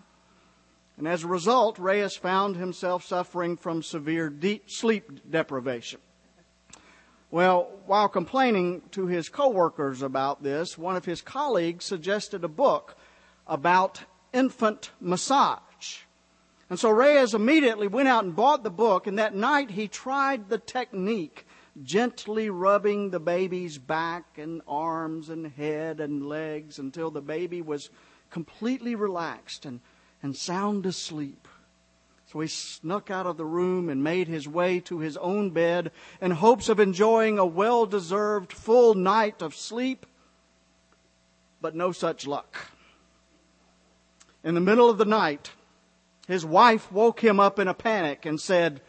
And 0.95 1.05
as 1.09 1.25
a 1.25 1.27
result, 1.27 1.77
Reyes 1.77 2.15
found 2.15 2.55
himself 2.55 3.03
suffering 3.03 3.57
from 3.57 3.83
severe 3.83 4.29
deep 4.29 4.71
sleep 4.71 5.29
deprivation. 5.29 5.99
Well, 7.29 7.69
while 7.85 8.07
complaining 8.07 8.83
to 8.91 9.07
his 9.07 9.27
coworkers 9.27 10.01
about 10.01 10.41
this, 10.41 10.77
one 10.77 10.95
of 10.95 11.03
his 11.03 11.21
colleagues 11.21 11.83
suggested 11.83 12.45
a 12.45 12.47
book 12.47 12.95
about 13.45 14.03
infant 14.31 14.91
massage. 15.01 15.59
And 16.69 16.79
so 16.79 16.89
Reyes 16.89 17.33
immediately 17.33 17.89
went 17.89 18.07
out 18.07 18.23
and 18.23 18.33
bought 18.33 18.63
the 18.63 18.69
book, 18.69 19.05
and 19.05 19.19
that 19.19 19.35
night 19.35 19.71
he 19.71 19.89
tried 19.89 20.47
the 20.47 20.59
technique 20.59 21.45
gently 21.83 22.49
rubbing 22.49 23.09
the 23.09 23.19
baby's 23.19 23.77
back 23.77 24.37
and 24.37 24.61
arms 24.67 25.29
and 25.29 25.47
head 25.47 25.99
and 25.99 26.27
legs 26.27 26.79
until 26.79 27.11
the 27.11 27.21
baby 27.21 27.61
was 27.61 27.89
completely 28.29 28.95
relaxed 28.95 29.65
and, 29.65 29.79
and 30.21 30.35
sound 30.35 30.85
asleep. 30.85 31.47
So 32.31 32.41
he 32.41 32.47
snuck 32.47 33.09
out 33.09 33.25
of 33.25 33.37
the 33.37 33.45
room 33.45 33.87
and 33.87 34.03
made 34.03 34.27
his 34.27 34.47
way 34.47 34.81
to 34.81 34.99
his 34.99 35.15
own 35.17 35.51
bed 35.51 35.91
in 36.19 36.31
hopes 36.31 36.67
of 36.67 36.79
enjoying 36.79 37.39
a 37.39 37.45
well 37.45 37.85
deserved 37.85 38.51
full 38.51 38.95
night 38.95 39.41
of 39.41 39.55
sleep, 39.55 40.05
but 41.61 41.75
no 41.75 41.91
such 41.91 42.27
luck. 42.27 42.71
In 44.43 44.55
the 44.55 44.61
middle 44.61 44.89
of 44.89 44.97
the 44.97 45.05
night, 45.05 45.51
his 46.27 46.45
wife 46.45 46.91
woke 46.91 47.23
him 47.23 47.39
up 47.39 47.59
in 47.59 47.69
a 47.69 47.73
panic 47.73 48.25
and 48.25 48.39
said, 48.39 48.81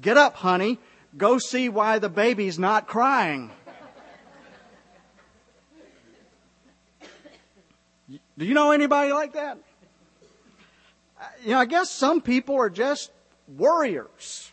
Get 0.00 0.16
up, 0.16 0.36
honey. 0.36 0.78
Go 1.16 1.38
see 1.38 1.68
why 1.68 1.98
the 1.98 2.08
baby's 2.08 2.58
not 2.58 2.86
crying. 2.86 3.50
Do 8.38 8.44
you 8.44 8.52
know 8.52 8.70
anybody 8.70 9.12
like 9.12 9.32
that? 9.32 9.58
Uh, 11.18 11.24
you 11.42 11.50
know, 11.52 11.58
I 11.58 11.64
guess 11.64 11.90
some 11.90 12.20
people 12.20 12.56
are 12.56 12.68
just 12.68 13.10
worriers. 13.56 14.52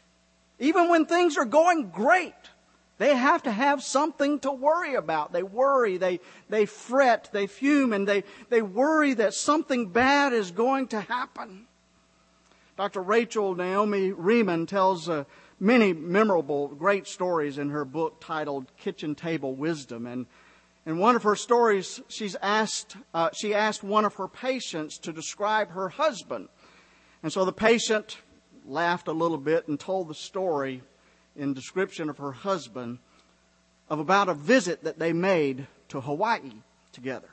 Even 0.59 0.87
when 0.89 1.05
things 1.05 1.37
are 1.37 1.45
going 1.45 1.89
great, 1.89 2.33
they 2.97 3.13
have 3.13 3.43
to 3.43 3.51
have 3.51 3.83
something 3.83 4.39
to 4.39 4.51
worry 4.51 4.95
about. 4.95 5.33
They 5.33 5.43
worry, 5.43 5.97
they, 5.97 6.21
they 6.47 6.65
fret, 6.65 7.29
they 7.33 7.47
fume, 7.47 7.91
and 7.91 8.07
they, 8.07 8.23
they 8.49 8.61
worry 8.61 9.13
that 9.15 9.33
something 9.33 9.89
bad 9.89 10.31
is 10.31 10.51
going 10.51 10.87
to 10.89 11.01
happen. 11.01 11.65
Dr. 12.77 13.01
Rachel 13.01 13.53
Naomi 13.55 14.11
Remen 14.11 14.65
tells 14.65 15.09
a, 15.09 15.25
many 15.63 15.93
memorable, 15.93 16.67
great 16.67 17.07
stories 17.07 17.57
in 17.57 17.69
her 17.69 17.85
book 17.85 18.19
titled 18.19 18.65
Kitchen 18.77 19.15
Table 19.15 19.55
Wisdom. 19.55 20.05
And 20.05 20.25
in 20.85 20.97
one 20.97 21.15
of 21.15 21.23
her 21.23 21.37
stories, 21.37 22.01
she's 22.09 22.35
asked, 22.41 22.97
uh, 23.13 23.29
she 23.33 23.53
asked 23.53 23.81
one 23.81 24.03
of 24.03 24.15
her 24.15 24.27
patients 24.27 24.97
to 24.99 25.13
describe 25.13 25.71
her 25.71 25.87
husband. 25.87 26.49
And 27.23 27.31
so 27.31 27.45
the 27.45 27.53
patient 27.53 28.17
laughed 28.65 29.07
a 29.07 29.13
little 29.13 29.37
bit 29.37 29.69
and 29.69 29.79
told 29.79 30.09
the 30.09 30.15
story 30.15 30.83
in 31.33 31.53
description 31.53 32.09
of 32.09 32.17
her 32.17 32.33
husband 32.33 32.99
of 33.89 33.99
about 33.99 34.27
a 34.27 34.33
visit 34.33 34.83
that 34.83 34.99
they 34.99 35.13
made 35.13 35.67
to 35.87 36.01
Hawaii 36.01 36.51
together. 36.91 37.29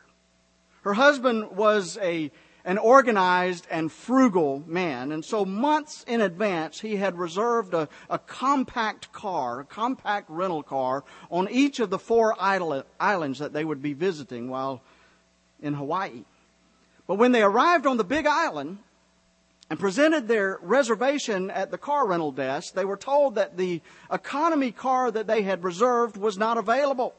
Her 0.82 0.94
husband 0.94 1.56
was 1.56 1.98
a 2.00 2.30
an 2.64 2.78
organized 2.78 3.66
and 3.70 3.90
frugal 3.90 4.62
man. 4.66 5.12
And 5.12 5.24
so 5.24 5.44
months 5.44 6.04
in 6.06 6.20
advance, 6.20 6.80
he 6.80 6.96
had 6.96 7.18
reserved 7.18 7.74
a, 7.74 7.88
a 8.08 8.18
compact 8.18 9.12
car, 9.12 9.60
a 9.60 9.64
compact 9.64 10.28
rental 10.30 10.62
car 10.62 11.04
on 11.30 11.48
each 11.50 11.80
of 11.80 11.90
the 11.90 11.98
four 11.98 12.34
islands 12.40 13.38
that 13.38 13.52
they 13.52 13.64
would 13.64 13.82
be 13.82 13.92
visiting 13.92 14.48
while 14.48 14.82
in 15.60 15.74
Hawaii. 15.74 16.24
But 17.06 17.16
when 17.16 17.32
they 17.32 17.42
arrived 17.42 17.86
on 17.86 17.96
the 17.96 18.04
big 18.04 18.26
island 18.26 18.78
and 19.68 19.78
presented 19.78 20.28
their 20.28 20.58
reservation 20.62 21.50
at 21.50 21.70
the 21.70 21.78
car 21.78 22.06
rental 22.06 22.32
desk, 22.32 22.74
they 22.74 22.84
were 22.84 22.96
told 22.96 23.36
that 23.36 23.56
the 23.56 23.80
economy 24.12 24.72
car 24.72 25.10
that 25.10 25.26
they 25.26 25.42
had 25.42 25.62
reserved 25.62 26.16
was 26.16 26.36
not 26.36 26.58
available. 26.58 27.14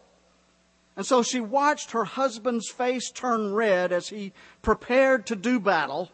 And 0.95 1.05
so 1.05 1.23
she 1.23 1.39
watched 1.39 1.91
her 1.91 2.03
husband's 2.03 2.69
face 2.69 3.09
turn 3.11 3.53
red 3.53 3.91
as 3.91 4.09
he 4.09 4.33
prepared 4.61 5.25
to 5.27 5.35
do 5.35 5.59
battle. 5.59 6.11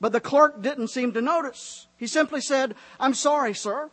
But 0.00 0.12
the 0.12 0.20
clerk 0.20 0.62
didn't 0.62 0.88
seem 0.88 1.12
to 1.12 1.20
notice. 1.20 1.86
He 1.96 2.06
simply 2.06 2.40
said, 2.40 2.74
I'm 2.98 3.14
sorry, 3.14 3.54
sir. 3.54 3.90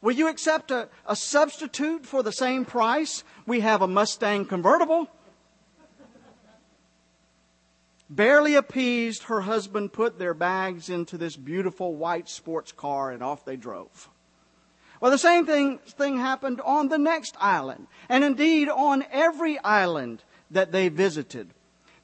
Will 0.00 0.12
you 0.12 0.28
accept 0.28 0.70
a, 0.70 0.88
a 1.06 1.16
substitute 1.16 2.04
for 2.04 2.22
the 2.22 2.32
same 2.32 2.64
price? 2.64 3.24
We 3.46 3.60
have 3.60 3.82
a 3.82 3.88
Mustang 3.88 4.44
convertible. 4.44 5.08
Barely 8.10 8.54
appeased, 8.54 9.24
her 9.24 9.42
husband 9.42 9.92
put 9.92 10.18
their 10.18 10.34
bags 10.34 10.88
into 10.88 11.18
this 11.18 11.36
beautiful 11.36 11.94
white 11.94 12.28
sports 12.28 12.72
car 12.72 13.10
and 13.10 13.22
off 13.22 13.44
they 13.44 13.56
drove. 13.56 14.08
Well, 15.00 15.10
the 15.10 15.18
same 15.18 15.46
thing, 15.46 15.78
thing 15.78 16.18
happened 16.18 16.60
on 16.62 16.88
the 16.88 16.98
next 16.98 17.36
island, 17.40 17.86
and 18.08 18.24
indeed 18.24 18.68
on 18.68 19.04
every 19.12 19.58
island 19.60 20.24
that 20.50 20.72
they 20.72 20.88
visited. 20.88 21.50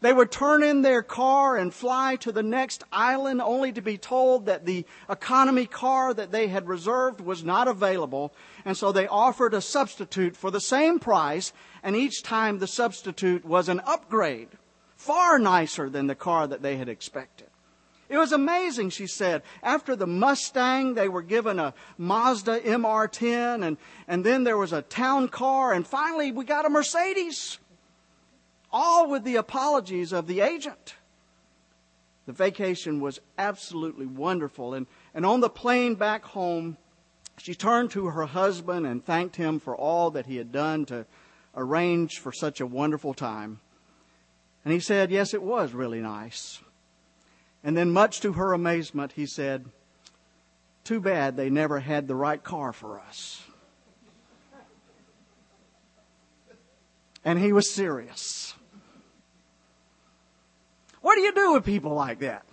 They 0.04 0.12
would 0.12 0.30
turn 0.30 0.62
in 0.62 0.82
their 0.82 1.02
car 1.02 1.56
and 1.56 1.72
fly 1.72 2.16
to 2.16 2.30
the 2.30 2.42
next 2.42 2.84
island 2.92 3.40
only 3.40 3.72
to 3.72 3.80
be 3.80 3.96
told 3.96 4.44
that 4.44 4.66
the 4.66 4.84
economy 5.08 5.64
car 5.64 6.12
that 6.12 6.30
they 6.30 6.48
had 6.48 6.68
reserved 6.68 7.22
was 7.22 7.42
not 7.42 7.68
available. 7.68 8.34
And 8.66 8.76
so 8.76 8.92
they 8.92 9.06
offered 9.06 9.54
a 9.54 9.62
substitute 9.62 10.36
for 10.36 10.50
the 10.50 10.60
same 10.60 10.98
price. 10.98 11.54
And 11.82 11.96
each 11.96 12.22
time 12.22 12.58
the 12.58 12.66
substitute 12.66 13.46
was 13.46 13.70
an 13.70 13.80
upgrade, 13.86 14.48
far 14.94 15.38
nicer 15.38 15.88
than 15.88 16.06
the 16.06 16.14
car 16.14 16.46
that 16.48 16.60
they 16.60 16.76
had 16.76 16.90
expected. 16.90 17.43
It 18.14 18.18
was 18.18 18.30
amazing, 18.30 18.90
she 18.90 19.08
said. 19.08 19.42
After 19.60 19.96
the 19.96 20.06
Mustang, 20.06 20.94
they 20.94 21.08
were 21.08 21.20
given 21.20 21.58
a 21.58 21.74
Mazda 21.98 22.60
MR10, 22.60 23.66
and, 23.66 23.76
and 24.06 24.24
then 24.24 24.44
there 24.44 24.56
was 24.56 24.72
a 24.72 24.82
town 24.82 25.26
car, 25.26 25.72
and 25.72 25.84
finally 25.84 26.30
we 26.30 26.44
got 26.44 26.64
a 26.64 26.68
Mercedes. 26.68 27.58
All 28.70 29.10
with 29.10 29.24
the 29.24 29.34
apologies 29.34 30.12
of 30.12 30.28
the 30.28 30.42
agent. 30.42 30.94
The 32.26 32.32
vacation 32.32 33.00
was 33.00 33.18
absolutely 33.36 34.06
wonderful. 34.06 34.74
And, 34.74 34.86
and 35.12 35.26
on 35.26 35.40
the 35.40 35.50
plane 35.50 35.96
back 35.96 36.24
home, 36.24 36.76
she 37.36 37.56
turned 37.56 37.90
to 37.90 38.06
her 38.06 38.26
husband 38.26 38.86
and 38.86 39.04
thanked 39.04 39.34
him 39.34 39.58
for 39.58 39.74
all 39.74 40.12
that 40.12 40.26
he 40.26 40.36
had 40.36 40.52
done 40.52 40.84
to 40.84 41.04
arrange 41.56 42.20
for 42.20 42.30
such 42.30 42.60
a 42.60 42.66
wonderful 42.66 43.12
time. 43.12 43.58
And 44.64 44.72
he 44.72 44.78
said, 44.78 45.10
Yes, 45.10 45.34
it 45.34 45.42
was 45.42 45.72
really 45.72 46.00
nice. 46.00 46.60
And 47.64 47.74
then, 47.74 47.90
much 47.90 48.20
to 48.20 48.34
her 48.34 48.52
amazement, 48.52 49.12
he 49.12 49.24
said, 49.24 49.64
Too 50.84 51.00
bad 51.00 51.36
they 51.36 51.48
never 51.48 51.80
had 51.80 52.06
the 52.06 52.14
right 52.14 52.42
car 52.42 52.74
for 52.74 53.00
us. 53.00 53.42
And 57.24 57.38
he 57.38 57.54
was 57.54 57.70
serious. 57.70 58.54
What 61.00 61.14
do 61.14 61.22
you 61.22 61.34
do 61.34 61.54
with 61.54 61.64
people 61.64 61.94
like 61.94 62.18
that? 62.20 62.44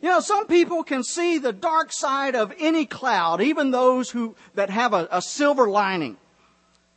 You 0.00 0.08
know, 0.08 0.20
some 0.20 0.46
people 0.46 0.82
can 0.82 1.04
see 1.04 1.38
the 1.38 1.52
dark 1.52 1.92
side 1.92 2.34
of 2.34 2.52
any 2.58 2.86
cloud, 2.86 3.40
even 3.40 3.70
those 3.70 4.10
who, 4.10 4.34
that 4.54 4.70
have 4.70 4.94
a, 4.94 5.06
a 5.12 5.22
silver 5.22 5.68
lining. 5.68 6.16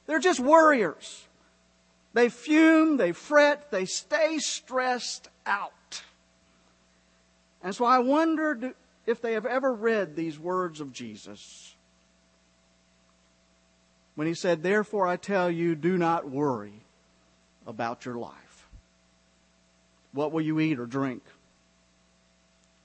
They're 0.08 0.20
just 0.20 0.40
worriers. 0.40 1.28
They 2.14 2.30
fume, 2.30 2.98
they 2.98 3.12
fret, 3.12 3.72
they 3.72 3.86
stay 3.86 4.40
stressed 4.40 5.28
out. 5.46 5.75
And 7.66 7.74
so 7.74 7.84
I 7.84 7.98
wondered 7.98 8.76
if 9.08 9.22
they 9.22 9.34
have 9.34 9.48
ever 9.48 9.74
read 9.74 10.16
these 10.16 10.38
words 10.38 10.82
of 10.82 10.94
Jesus. 10.94 11.76
When 14.14 14.28
he 14.28 14.36
said, 14.36 14.62
Therefore 14.62 15.08
I 15.08 15.18
tell 15.18 15.50
you, 15.50 15.74
do 15.74 15.98
not 15.98 16.30
worry 16.30 16.84
about 17.66 18.06
your 18.06 18.18
life. 18.18 18.70
What 20.12 20.32
will 20.32 20.42
you 20.42 20.60
eat 20.60 20.78
or 20.78 20.86
drink? 20.86 21.24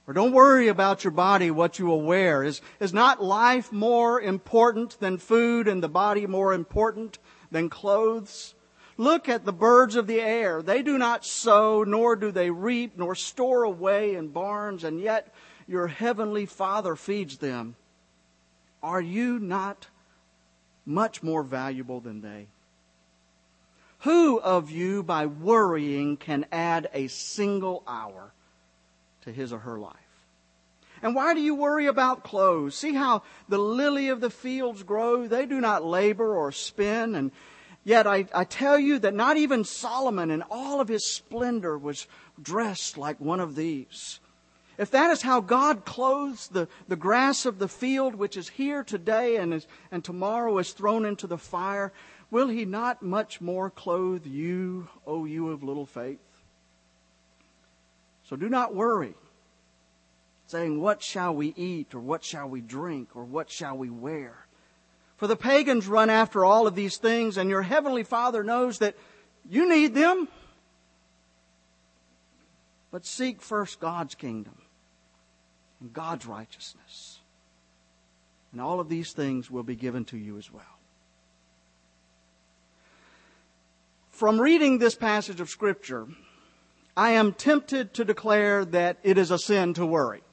Or 0.07 0.15
don't 0.15 0.33
worry 0.33 0.67
about 0.67 1.03
your 1.03 1.11
body, 1.11 1.51
what 1.51 1.77
you 1.77 1.85
will 1.85 2.01
wear. 2.01 2.43
Is, 2.43 2.59
is 2.79 2.91
not 2.91 3.23
life 3.23 3.71
more 3.71 4.19
important 4.19 4.99
than 4.99 5.19
food 5.19 5.67
and 5.67 5.83
the 5.83 5.89
body 5.89 6.25
more 6.25 6.53
important 6.53 7.19
than 7.51 7.69
clothes? 7.69 8.55
Look 9.01 9.27
at 9.27 9.45
the 9.45 9.51
birds 9.51 9.95
of 9.95 10.05
the 10.05 10.21
air. 10.21 10.61
They 10.61 10.83
do 10.83 10.95
not 10.95 11.25
sow, 11.25 11.83
nor 11.83 12.15
do 12.15 12.29
they 12.29 12.51
reap, 12.51 12.99
nor 12.99 13.15
store 13.15 13.63
away 13.63 14.13
in 14.13 14.27
barns, 14.27 14.83
and 14.83 14.99
yet 15.01 15.33
your 15.67 15.87
heavenly 15.87 16.45
Father 16.45 16.95
feeds 16.95 17.39
them. 17.39 17.75
Are 18.83 19.01
you 19.01 19.39
not 19.39 19.87
much 20.85 21.23
more 21.23 21.41
valuable 21.41 21.99
than 21.99 22.21
they? 22.21 22.45
Who 24.01 24.39
of 24.39 24.69
you, 24.69 25.01
by 25.01 25.25
worrying, 25.25 26.15
can 26.15 26.45
add 26.51 26.87
a 26.93 27.07
single 27.07 27.81
hour 27.87 28.33
to 29.21 29.31
his 29.31 29.51
or 29.51 29.59
her 29.59 29.79
life? 29.79 29.95
And 31.01 31.15
why 31.15 31.33
do 31.33 31.41
you 31.41 31.55
worry 31.55 31.87
about 31.87 32.23
clothes? 32.23 32.75
See 32.75 32.93
how 32.93 33.23
the 33.49 33.57
lily 33.57 34.09
of 34.09 34.21
the 34.21 34.29
fields 34.29 34.83
grow? 34.83 35.25
They 35.25 35.47
do 35.47 35.59
not 35.59 35.83
labor 35.83 36.35
or 36.35 36.51
spin. 36.51 37.15
And 37.15 37.31
yet 37.83 38.07
I, 38.07 38.25
I 38.33 38.43
tell 38.43 38.77
you 38.77 38.99
that 38.99 39.13
not 39.13 39.37
even 39.37 39.63
Solomon 39.63 40.31
in 40.31 40.43
all 40.49 40.81
of 40.81 40.87
his 40.87 41.05
splendor 41.05 41.77
was 41.77 42.07
dressed 42.41 42.97
like 42.97 43.19
one 43.19 43.39
of 43.39 43.55
these. 43.55 44.19
If 44.77 44.91
that 44.91 45.11
is 45.11 45.21
how 45.21 45.41
God 45.41 45.85
clothes 45.85 46.47
the, 46.47 46.67
the 46.87 46.95
grass 46.95 47.45
of 47.45 47.59
the 47.59 47.67
field, 47.67 48.15
which 48.15 48.37
is 48.37 48.49
here 48.49 48.83
today 48.83 49.37
and, 49.37 49.53
is, 49.53 49.67
and 49.91 50.03
tomorrow 50.03 50.57
is 50.57 50.71
thrown 50.71 51.05
into 51.05 51.27
the 51.27 51.37
fire, 51.37 51.93
will 52.31 52.47
He 52.47 52.65
not 52.65 53.03
much 53.03 53.41
more 53.41 53.69
clothe 53.69 54.25
you, 54.25 54.87
O 55.05 55.25
you 55.25 55.49
of 55.49 55.61
little 55.61 55.85
faith? 55.85 56.19
So 58.23 58.35
do 58.35 58.49
not 58.49 58.73
worry 58.73 59.13
saying, 60.47 60.81
What 60.81 61.01
shall 61.01 61.33
we 61.33 61.53
eat, 61.55 61.93
or 61.93 61.99
what 61.99 62.23
shall 62.23 62.47
we 62.47 62.61
drink, 62.61 63.15
or 63.15 63.23
what 63.23 63.49
shall 63.49 63.77
we 63.77 63.89
wear? 63.89 64.40
For 65.21 65.27
the 65.27 65.35
pagans 65.35 65.87
run 65.87 66.09
after 66.09 66.43
all 66.43 66.65
of 66.65 66.73
these 66.73 66.97
things, 66.97 67.37
and 67.37 67.47
your 67.47 67.61
heavenly 67.61 68.01
Father 68.01 68.43
knows 68.43 68.79
that 68.79 68.95
you 69.47 69.69
need 69.69 69.93
them. 69.93 70.27
But 72.89 73.05
seek 73.05 73.39
first 73.39 73.79
God's 73.79 74.15
kingdom 74.15 74.55
and 75.79 75.93
God's 75.93 76.25
righteousness. 76.25 77.19
And 78.51 78.59
all 78.59 78.79
of 78.79 78.89
these 78.89 79.11
things 79.13 79.51
will 79.51 79.61
be 79.61 79.75
given 79.75 80.05
to 80.05 80.17
you 80.17 80.39
as 80.39 80.51
well. 80.51 80.63
From 84.09 84.41
reading 84.41 84.79
this 84.79 84.95
passage 84.95 85.39
of 85.39 85.51
Scripture, 85.51 86.07
I 86.97 87.11
am 87.11 87.33
tempted 87.33 87.93
to 87.93 88.03
declare 88.03 88.65
that 88.65 88.97
it 89.03 89.19
is 89.19 89.29
a 89.29 89.37
sin 89.37 89.75
to 89.75 89.85
worry. 89.85 90.23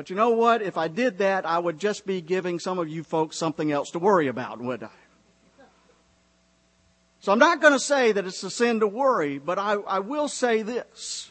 But 0.00 0.08
you 0.08 0.16
know 0.16 0.30
what? 0.30 0.62
If 0.62 0.78
I 0.78 0.88
did 0.88 1.18
that, 1.18 1.44
I 1.44 1.58
would 1.58 1.78
just 1.78 2.06
be 2.06 2.22
giving 2.22 2.58
some 2.58 2.78
of 2.78 2.88
you 2.88 3.04
folks 3.04 3.36
something 3.36 3.70
else 3.70 3.90
to 3.90 3.98
worry 3.98 4.28
about, 4.28 4.58
would 4.58 4.82
I? 4.82 4.88
So 7.20 7.32
I'm 7.32 7.38
not 7.38 7.60
going 7.60 7.74
to 7.74 7.78
say 7.78 8.10
that 8.10 8.24
it's 8.24 8.42
a 8.42 8.48
sin 8.48 8.80
to 8.80 8.86
worry, 8.86 9.36
but 9.36 9.58
I, 9.58 9.72
I 9.74 9.98
will 9.98 10.26
say 10.26 10.62
this. 10.62 11.30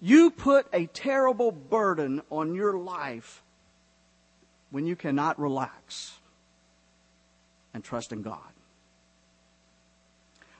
You 0.00 0.32
put 0.32 0.66
a 0.72 0.86
terrible 0.86 1.52
burden 1.52 2.20
on 2.30 2.56
your 2.56 2.76
life 2.76 3.44
when 4.72 4.84
you 4.84 4.96
cannot 4.96 5.38
relax 5.38 6.18
and 7.72 7.84
trust 7.84 8.10
in 8.10 8.22
God. 8.22 8.40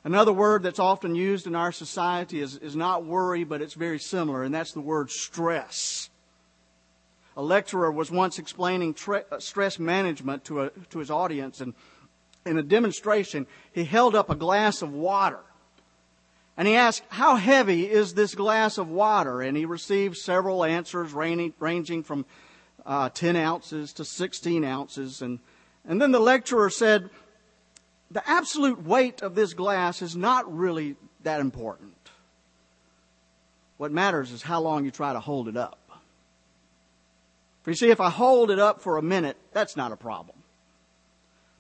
Another 0.05 0.33
word 0.33 0.63
that's 0.63 0.79
often 0.79 1.17
used 1.17 1.49
in 1.49 1.57
our 1.57 1.73
society 1.73 2.39
is, 2.39 2.57
is 2.59 2.77
not 2.77 3.05
worry, 3.05 3.43
but 3.43 3.61
it's 3.61 3.75
very 3.75 3.99
similar, 3.99 4.45
and 4.45 4.55
that's 4.55 4.71
the 4.71 4.81
word 4.81 5.11
stress. 5.11 6.11
A 7.37 7.43
lecturer 7.43 7.91
was 7.91 8.11
once 8.11 8.39
explaining 8.39 8.95
tre- 8.95 9.25
uh, 9.31 9.41
stress 9.41 9.79
management 9.79 10.45
to, 10.45 10.63
a, 10.63 10.71
to 10.91 10.99
his 10.99 11.11
audience, 11.11 11.61
and 11.61 11.75
in 12.47 12.59
a 12.59 12.63
demonstration, 12.63 13.47
he 13.73 13.85
held 13.85 14.15
up 14.15 14.31
a 14.31 14.35
glass 14.35 14.83
of 14.83 14.93
water. 14.93 15.41
And 16.57 16.69
he 16.69 16.75
asked, 16.75 17.03
How 17.09 17.37
heavy 17.37 17.91
is 17.91 18.15
this 18.15 18.35
glass 18.35 18.79
of 18.79 18.89
water? 18.89 19.41
And 19.41 19.57
he 19.57 19.65
received 19.65 20.17
several 20.17 20.65
answers 20.65 21.13
ranging 21.13 22.03
from 22.03 22.27
uh, 22.87 23.09
10 23.09 23.37
ounces 23.37 23.93
to 23.95 24.05
16 24.05 24.65
ounces. 24.65 25.23
And, 25.23 25.41
and 25.85 26.01
then 26.01 26.13
the 26.13 26.21
lecturer 26.21 26.71
said, 26.71 27.11
The 28.11 28.29
absolute 28.29 28.85
weight 28.85 29.23
of 29.23 29.35
this 29.35 29.55
glass 29.55 30.03
is 30.03 30.15
not 30.15 30.53
really 30.55 30.97
that 31.23 31.41
important. 31.41 31.93
What 33.77 33.91
matters 33.91 34.31
is 34.31 34.43
how 34.43 34.61
long 34.61 34.85
you 34.85 34.93
try 34.93 35.13
to 35.13 35.21
hold 35.21 35.49
it 35.49 35.57
up. 35.57 35.79
You 37.67 37.75
see, 37.75 37.91
if 37.91 38.01
I 38.01 38.11
hold 38.11 38.51
it 38.51 38.59
up 38.59 38.81
for 38.81 38.99
a 38.99 39.03
minute, 39.03 39.37
that's 39.53 39.77
not 39.77 39.93
a 39.93 39.97
problem. 39.97 40.37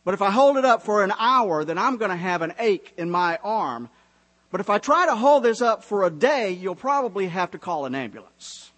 But 0.04 0.12
if 0.14 0.20
I 0.20 0.30
hold 0.30 0.58
it 0.58 0.64
up 0.64 0.82
for 0.82 1.02
an 1.02 1.12
hour, 1.18 1.64
then 1.64 1.78
I'm 1.78 1.96
going 1.96 2.10
to 2.10 2.16
have 2.16 2.42
an 2.42 2.52
ache 2.58 2.92
in 2.98 3.10
my 3.10 3.38
arm. 3.42 3.88
But 4.50 4.60
if 4.60 4.68
I 4.68 4.78
try 4.78 5.06
to 5.06 5.16
hold 5.16 5.42
this 5.42 5.62
up 5.62 5.82
for 5.82 6.04
a 6.04 6.10
day, 6.10 6.50
you'll 6.50 6.74
probably 6.74 7.28
have 7.28 7.52
to 7.52 7.58
call 7.58 7.86
an 7.86 7.94
ambulance. 7.94 8.70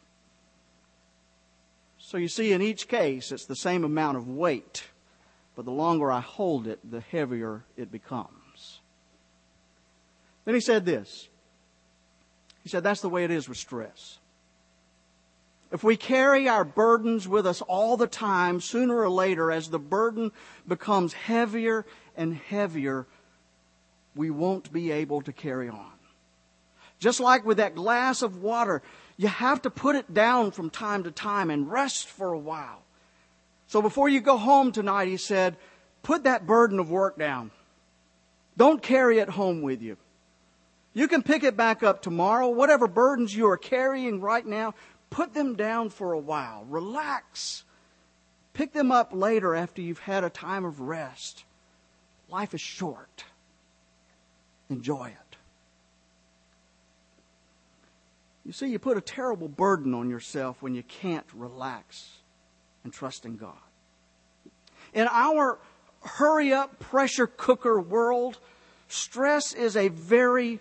So 1.98 2.16
you 2.16 2.28
see, 2.28 2.52
in 2.52 2.62
each 2.62 2.86
case, 2.86 3.32
it's 3.32 3.46
the 3.46 3.56
same 3.56 3.82
amount 3.82 4.16
of 4.16 4.28
weight, 4.28 4.84
but 5.56 5.64
the 5.64 5.72
longer 5.72 6.12
I 6.12 6.20
hold 6.20 6.68
it, 6.68 6.78
the 6.88 7.00
heavier 7.00 7.64
it 7.76 7.90
becomes. 7.90 8.80
Then 10.44 10.54
he 10.54 10.60
said 10.60 10.86
this. 10.86 11.28
He 12.62 12.68
said, 12.68 12.84
that's 12.84 13.00
the 13.00 13.08
way 13.08 13.24
it 13.24 13.32
is 13.32 13.48
with 13.48 13.58
stress. 13.58 14.18
If 15.72 15.82
we 15.82 15.96
carry 15.96 16.48
our 16.48 16.64
burdens 16.64 17.26
with 17.26 17.46
us 17.46 17.60
all 17.62 17.96
the 17.96 18.06
time, 18.06 18.60
sooner 18.60 18.96
or 18.96 19.10
later, 19.10 19.50
as 19.50 19.68
the 19.68 19.78
burden 19.78 20.30
becomes 20.66 21.12
heavier 21.12 21.84
and 22.16 22.36
heavier, 22.36 23.06
we 24.14 24.30
won't 24.30 24.72
be 24.72 24.92
able 24.92 25.22
to 25.22 25.32
carry 25.32 25.68
on. 25.68 25.90
Just 26.98 27.20
like 27.20 27.44
with 27.44 27.58
that 27.58 27.74
glass 27.74 28.22
of 28.22 28.42
water, 28.42 28.80
you 29.16 29.28
have 29.28 29.62
to 29.62 29.70
put 29.70 29.96
it 29.96 30.14
down 30.14 30.50
from 30.50 30.70
time 30.70 31.04
to 31.04 31.10
time 31.10 31.50
and 31.50 31.70
rest 31.70 32.06
for 32.06 32.32
a 32.32 32.38
while. 32.38 32.82
So 33.66 33.82
before 33.82 34.08
you 34.08 34.20
go 34.20 34.36
home 34.36 34.72
tonight, 34.72 35.08
he 35.08 35.16
said, 35.16 35.56
put 36.02 36.24
that 36.24 36.46
burden 36.46 36.78
of 36.78 36.90
work 36.90 37.18
down. 37.18 37.50
Don't 38.56 38.80
carry 38.80 39.18
it 39.18 39.28
home 39.28 39.60
with 39.60 39.82
you. 39.82 39.96
You 40.94 41.08
can 41.08 41.22
pick 41.22 41.44
it 41.44 41.58
back 41.58 41.82
up 41.82 42.00
tomorrow. 42.00 42.48
Whatever 42.48 42.86
burdens 42.86 43.34
you 43.36 43.48
are 43.48 43.58
carrying 43.58 44.22
right 44.22 44.46
now, 44.46 44.74
Put 45.10 45.34
them 45.34 45.54
down 45.54 45.90
for 45.90 46.12
a 46.12 46.18
while. 46.18 46.64
Relax. 46.68 47.64
Pick 48.52 48.72
them 48.72 48.90
up 48.90 49.10
later 49.12 49.54
after 49.54 49.82
you've 49.82 50.00
had 50.00 50.24
a 50.24 50.30
time 50.30 50.64
of 50.64 50.80
rest. 50.80 51.44
Life 52.28 52.54
is 52.54 52.60
short. 52.60 53.24
Enjoy 54.68 55.06
it. 55.06 55.36
You 58.44 58.52
see, 58.52 58.68
you 58.68 58.78
put 58.78 58.96
a 58.96 59.00
terrible 59.00 59.48
burden 59.48 59.92
on 59.92 60.08
yourself 60.08 60.62
when 60.62 60.74
you 60.74 60.84
can't 60.84 61.26
relax 61.34 62.18
and 62.84 62.92
trust 62.92 63.24
in 63.24 63.36
God. 63.36 63.54
In 64.94 65.08
our 65.10 65.58
hurry 66.02 66.52
up 66.52 66.78
pressure 66.78 67.26
cooker 67.26 67.80
world, 67.80 68.38
stress 68.88 69.52
is 69.52 69.76
a 69.76 69.88
very 69.88 70.60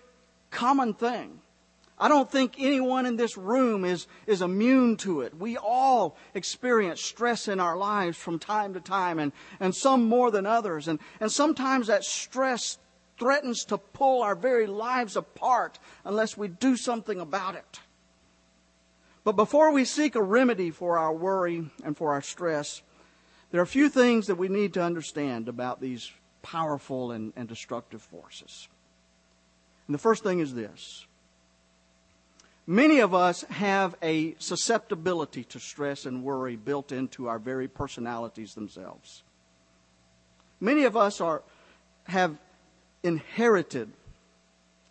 common 0.50 0.94
thing. 0.94 1.40
I 1.98 2.08
don't 2.08 2.30
think 2.30 2.56
anyone 2.58 3.06
in 3.06 3.16
this 3.16 3.38
room 3.38 3.84
is, 3.84 4.06
is 4.26 4.42
immune 4.42 4.98
to 4.98 5.22
it. 5.22 5.34
We 5.34 5.56
all 5.56 6.16
experience 6.34 7.00
stress 7.00 7.48
in 7.48 7.58
our 7.58 7.76
lives 7.76 8.18
from 8.18 8.38
time 8.38 8.74
to 8.74 8.80
time, 8.80 9.18
and, 9.18 9.32
and 9.60 9.74
some 9.74 10.06
more 10.06 10.30
than 10.30 10.44
others. 10.44 10.88
And, 10.88 10.98
and 11.20 11.32
sometimes 11.32 11.86
that 11.86 12.04
stress 12.04 12.78
threatens 13.18 13.64
to 13.64 13.78
pull 13.78 14.22
our 14.22 14.34
very 14.34 14.66
lives 14.66 15.16
apart 15.16 15.78
unless 16.04 16.36
we 16.36 16.48
do 16.48 16.76
something 16.76 17.18
about 17.18 17.54
it. 17.54 17.80
But 19.24 19.32
before 19.32 19.72
we 19.72 19.86
seek 19.86 20.14
a 20.14 20.22
remedy 20.22 20.70
for 20.70 20.98
our 20.98 21.14
worry 21.14 21.70
and 21.82 21.96
for 21.96 22.12
our 22.12 22.20
stress, 22.20 22.82
there 23.50 23.60
are 23.60 23.64
a 23.64 23.66
few 23.66 23.88
things 23.88 24.26
that 24.26 24.36
we 24.36 24.48
need 24.48 24.74
to 24.74 24.82
understand 24.82 25.48
about 25.48 25.80
these 25.80 26.12
powerful 26.42 27.10
and, 27.10 27.32
and 27.36 27.48
destructive 27.48 28.02
forces. 28.02 28.68
And 29.88 29.94
the 29.94 29.98
first 29.98 30.22
thing 30.22 30.40
is 30.40 30.54
this 30.54 31.05
Many 32.66 32.98
of 32.98 33.14
us 33.14 33.42
have 33.44 33.94
a 34.02 34.34
susceptibility 34.38 35.44
to 35.44 35.60
stress 35.60 36.04
and 36.04 36.24
worry 36.24 36.56
built 36.56 36.90
into 36.90 37.28
our 37.28 37.38
very 37.38 37.68
personalities 37.68 38.54
themselves. 38.54 39.22
Many 40.58 40.84
of 40.84 40.96
us 40.96 41.20
are, 41.20 41.42
have 42.04 42.36
inherited 43.04 43.92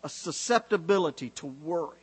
a 0.02 0.08
susceptibility 0.08 1.30
to 1.30 1.46
worry. 1.46 1.98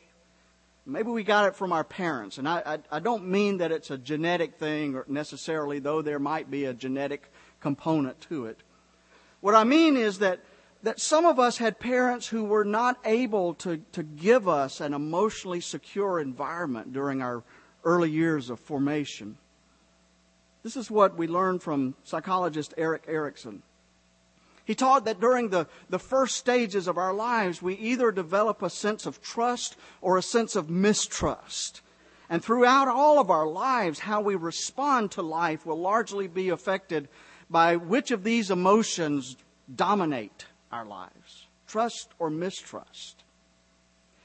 Maybe 0.86 1.10
we 1.10 1.24
got 1.24 1.46
it 1.46 1.56
from 1.56 1.72
our 1.72 1.82
parents, 1.82 2.38
and 2.38 2.46
I, 2.46 2.62
I, 2.66 2.96
I 2.96 3.00
don't 3.00 3.26
mean 3.26 3.56
that 3.58 3.72
it's 3.72 3.90
a 3.90 3.96
genetic 3.96 4.56
thing 4.56 5.02
necessarily, 5.08 5.78
though 5.78 6.02
there 6.02 6.18
might 6.18 6.50
be 6.50 6.66
a 6.66 6.74
genetic 6.74 7.32
component 7.60 8.20
to 8.22 8.46
it. 8.46 8.60
What 9.40 9.54
I 9.54 9.64
mean 9.64 9.96
is 9.96 10.18
that 10.18 10.40
that 10.84 11.00
some 11.00 11.24
of 11.24 11.38
us 11.40 11.56
had 11.56 11.80
parents 11.80 12.28
who 12.28 12.44
were 12.44 12.64
not 12.64 12.98
able 13.06 13.54
to, 13.54 13.78
to 13.92 14.02
give 14.02 14.46
us 14.46 14.82
an 14.82 14.92
emotionally 14.92 15.60
secure 15.60 16.20
environment 16.20 16.92
during 16.92 17.22
our 17.22 17.42
early 17.84 18.10
years 18.10 18.50
of 18.50 18.60
formation. 18.60 19.38
This 20.62 20.76
is 20.76 20.90
what 20.90 21.16
we 21.16 21.26
learned 21.26 21.62
from 21.62 21.94
psychologist 22.04 22.74
Erik 22.76 23.06
Erikson. 23.08 23.62
He 24.66 24.74
taught 24.74 25.06
that 25.06 25.20
during 25.20 25.48
the, 25.48 25.66
the 25.88 25.98
first 25.98 26.36
stages 26.36 26.86
of 26.86 26.98
our 26.98 27.14
lives, 27.14 27.62
we 27.62 27.74
either 27.76 28.12
develop 28.12 28.60
a 28.60 28.68
sense 28.68 29.06
of 29.06 29.22
trust 29.22 29.76
or 30.02 30.18
a 30.18 30.22
sense 30.22 30.54
of 30.54 30.68
mistrust. 30.68 31.80
And 32.28 32.44
throughout 32.44 32.88
all 32.88 33.18
of 33.18 33.30
our 33.30 33.46
lives, 33.46 34.00
how 34.00 34.20
we 34.20 34.34
respond 34.34 35.12
to 35.12 35.22
life 35.22 35.64
will 35.64 35.80
largely 35.80 36.28
be 36.28 36.50
affected 36.50 37.08
by 37.48 37.76
which 37.76 38.10
of 38.10 38.22
these 38.22 38.50
emotions 38.50 39.36
dominate 39.74 40.44
our 40.74 40.84
lives 40.84 41.46
trust 41.66 42.10
or 42.18 42.28
mistrust. 42.28 43.24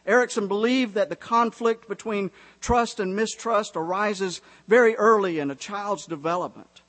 Erikson 0.05 0.47
believed 0.47 0.95
that 0.95 1.09
the 1.09 1.15
conflict 1.15 1.87
between 1.87 2.31
trust 2.59 2.99
and 2.99 3.15
mistrust 3.15 3.75
arises 3.75 4.41
very 4.67 4.95
early 4.95 5.39
in 5.39 5.51
a 5.51 5.55
child's 5.55 6.05
development. 6.05 6.81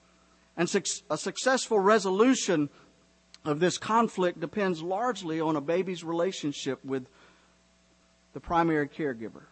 And 0.57 0.69
a 1.11 1.17
successful 1.17 1.79
resolution 1.79 2.69
of 3.45 3.61
this 3.61 3.79
conflict 3.79 4.41
depends 4.41 4.83
largely 4.83 5.41
on 5.41 5.57
a 5.57 5.61
baby's 5.61 6.03
relationship 6.03 6.85
with 6.85 7.07
the 8.33 8.41
primary 8.41 8.89
caregiver. 8.89 9.45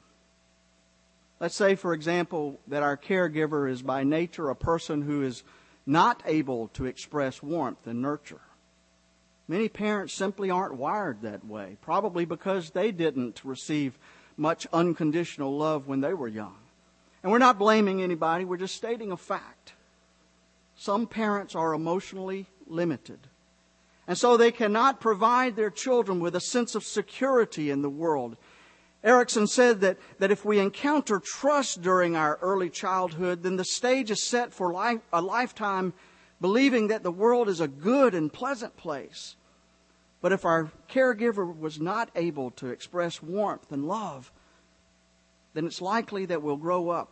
Let's 1.41 1.57
say, 1.57 1.75
for 1.75 1.95
example, 1.95 2.59
that 2.67 2.83
our 2.83 2.97
caregiver 2.97 3.71
is 3.71 3.83
by 3.83 4.03
nature 4.03 4.51
a 4.51 4.57
person 4.57 5.03
who 5.03 5.23
is 5.23 5.45
not 5.87 6.23
able 6.27 6.69
to 6.69 6.87
express 6.87 7.43
warmth 7.43 7.87
and 7.87 8.03
nurture. 8.03 8.41
Many 9.49 9.71
parents 9.71 10.13
simply 10.13 10.51
aren't 10.51 10.77
wired 10.77 11.23
that 11.23 11.45
way, 11.47 11.79
probably 11.81 12.27
because 12.27 12.71
they 12.71 12.93
didn't 12.93 13.41
receive 13.45 13.99
much 14.37 14.67
unconditional 14.75 15.57
love 15.57 15.89
when 15.89 16.03
they 16.03 16.13
were 16.13 16.29
young. 16.29 16.57
And 17.23 17.33
we're 17.33 17.39
not 17.39 17.59
blaming 17.59 18.03
anybody, 18.03 18.45
we're 18.45 18.59
just 18.59 18.77
stating 18.77 19.11
a 19.11 19.17
fact. 19.17 19.73
Some 20.77 21.07
parents 21.07 21.55
are 21.57 21.75
emotionally 21.75 22.47
limited. 22.67 23.19
And 24.07 24.17
so 24.17 24.37
they 24.37 24.53
cannot 24.53 25.01
provide 25.01 25.57
their 25.57 25.71
children 25.71 26.21
with 26.21 26.37
a 26.37 26.41
sense 26.41 26.75
of 26.75 26.85
security 26.85 27.71
in 27.71 27.83
the 27.83 27.91
world. 27.91 28.37
Erikson 29.03 29.47
said 29.47 29.81
that, 29.81 29.99
that 30.19 30.31
if 30.31 30.45
we 30.45 30.59
encounter 30.59 31.21
trust 31.25 31.83
during 31.83 32.17
our 32.17 32.39
early 32.43 32.69
childhood, 32.69 33.43
then 33.43 33.57
the 33.57 33.65
stage 33.65 34.11
is 34.11 34.29
set 34.29 34.53
for 34.53 34.73
life, 34.73 35.01
a 35.13 35.23
lifetime 35.23 35.95
believing 36.41 36.89
that 36.89 37.03
the 37.03 37.11
world 37.11 37.49
is 37.49 37.61
a 37.61 37.69
good 37.69 38.15
and 38.15 38.33
pleasant 38.33 38.77
place. 38.77 39.37
But 40.21 40.33
if 40.33 40.45
our 40.45 40.71
caregiver 40.91 41.57
was 41.57 41.81
not 41.81 42.11
able 42.15 42.51
to 42.53 42.69
express 42.69 43.23
warmth 43.23 43.71
and 43.71 43.87
love, 43.87 44.33
then 45.55 45.67
it's 45.67 45.81
likely 45.81 46.27
that 46.27 46.43
we'll 46.43 46.57
grow 46.57 46.91
up 46.91 47.11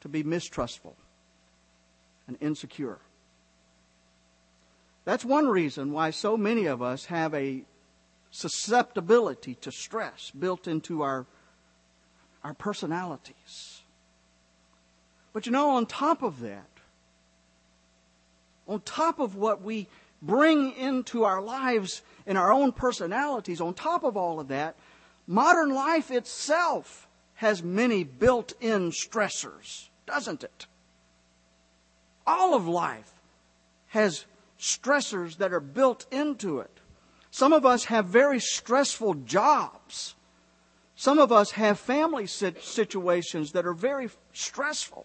to 0.00 0.08
be 0.08 0.22
mistrustful 0.22 0.96
and 2.26 2.36
insecure. 2.40 2.98
That's 5.04 5.24
one 5.24 5.46
reason 5.46 5.92
why 5.92 6.10
so 6.10 6.36
many 6.36 6.66
of 6.66 6.82
us 6.82 7.06
have 7.06 7.34
a 7.34 7.64
susceptibility 8.30 9.54
to 9.56 9.70
stress 9.70 10.30
built 10.30 10.66
into 10.66 11.02
our, 11.02 11.26
our 12.42 12.54
personalities. 12.54 13.82
But 15.32 15.46
you 15.46 15.52
know, 15.52 15.70
on 15.70 15.86
top 15.86 16.22
of 16.22 16.40
that, 16.40 16.68
on 18.66 18.80
top 18.80 19.18
of 19.18 19.36
what 19.36 19.62
we 19.62 19.88
bring 20.26 20.72
into 20.76 21.24
our 21.24 21.40
lives 21.40 22.02
in 22.26 22.36
our 22.36 22.52
own 22.52 22.72
personalities, 22.72 23.60
on 23.60 23.74
top 23.74 24.04
of 24.04 24.16
all 24.16 24.40
of 24.40 24.48
that, 24.48 24.76
modern 25.26 25.74
life 25.74 26.10
itself 26.10 27.06
has 27.34 27.62
many 27.62 28.04
built 28.04 28.52
in 28.60 28.90
stressors, 28.90 29.88
doesn't 30.06 30.42
it? 30.44 30.66
All 32.26 32.54
of 32.54 32.66
life 32.66 33.12
has 33.88 34.24
stressors 34.58 35.36
that 35.36 35.52
are 35.52 35.60
built 35.60 36.06
into 36.10 36.60
it. 36.60 36.70
Some 37.30 37.52
of 37.52 37.66
us 37.66 37.84
have 37.86 38.06
very 38.06 38.40
stressful 38.40 39.14
jobs. 39.14 40.14
Some 40.96 41.18
of 41.18 41.32
us 41.32 41.50
have 41.52 41.78
family 41.78 42.26
situations 42.26 43.52
that 43.52 43.66
are 43.66 43.74
very 43.74 44.08
stressful. 44.32 45.04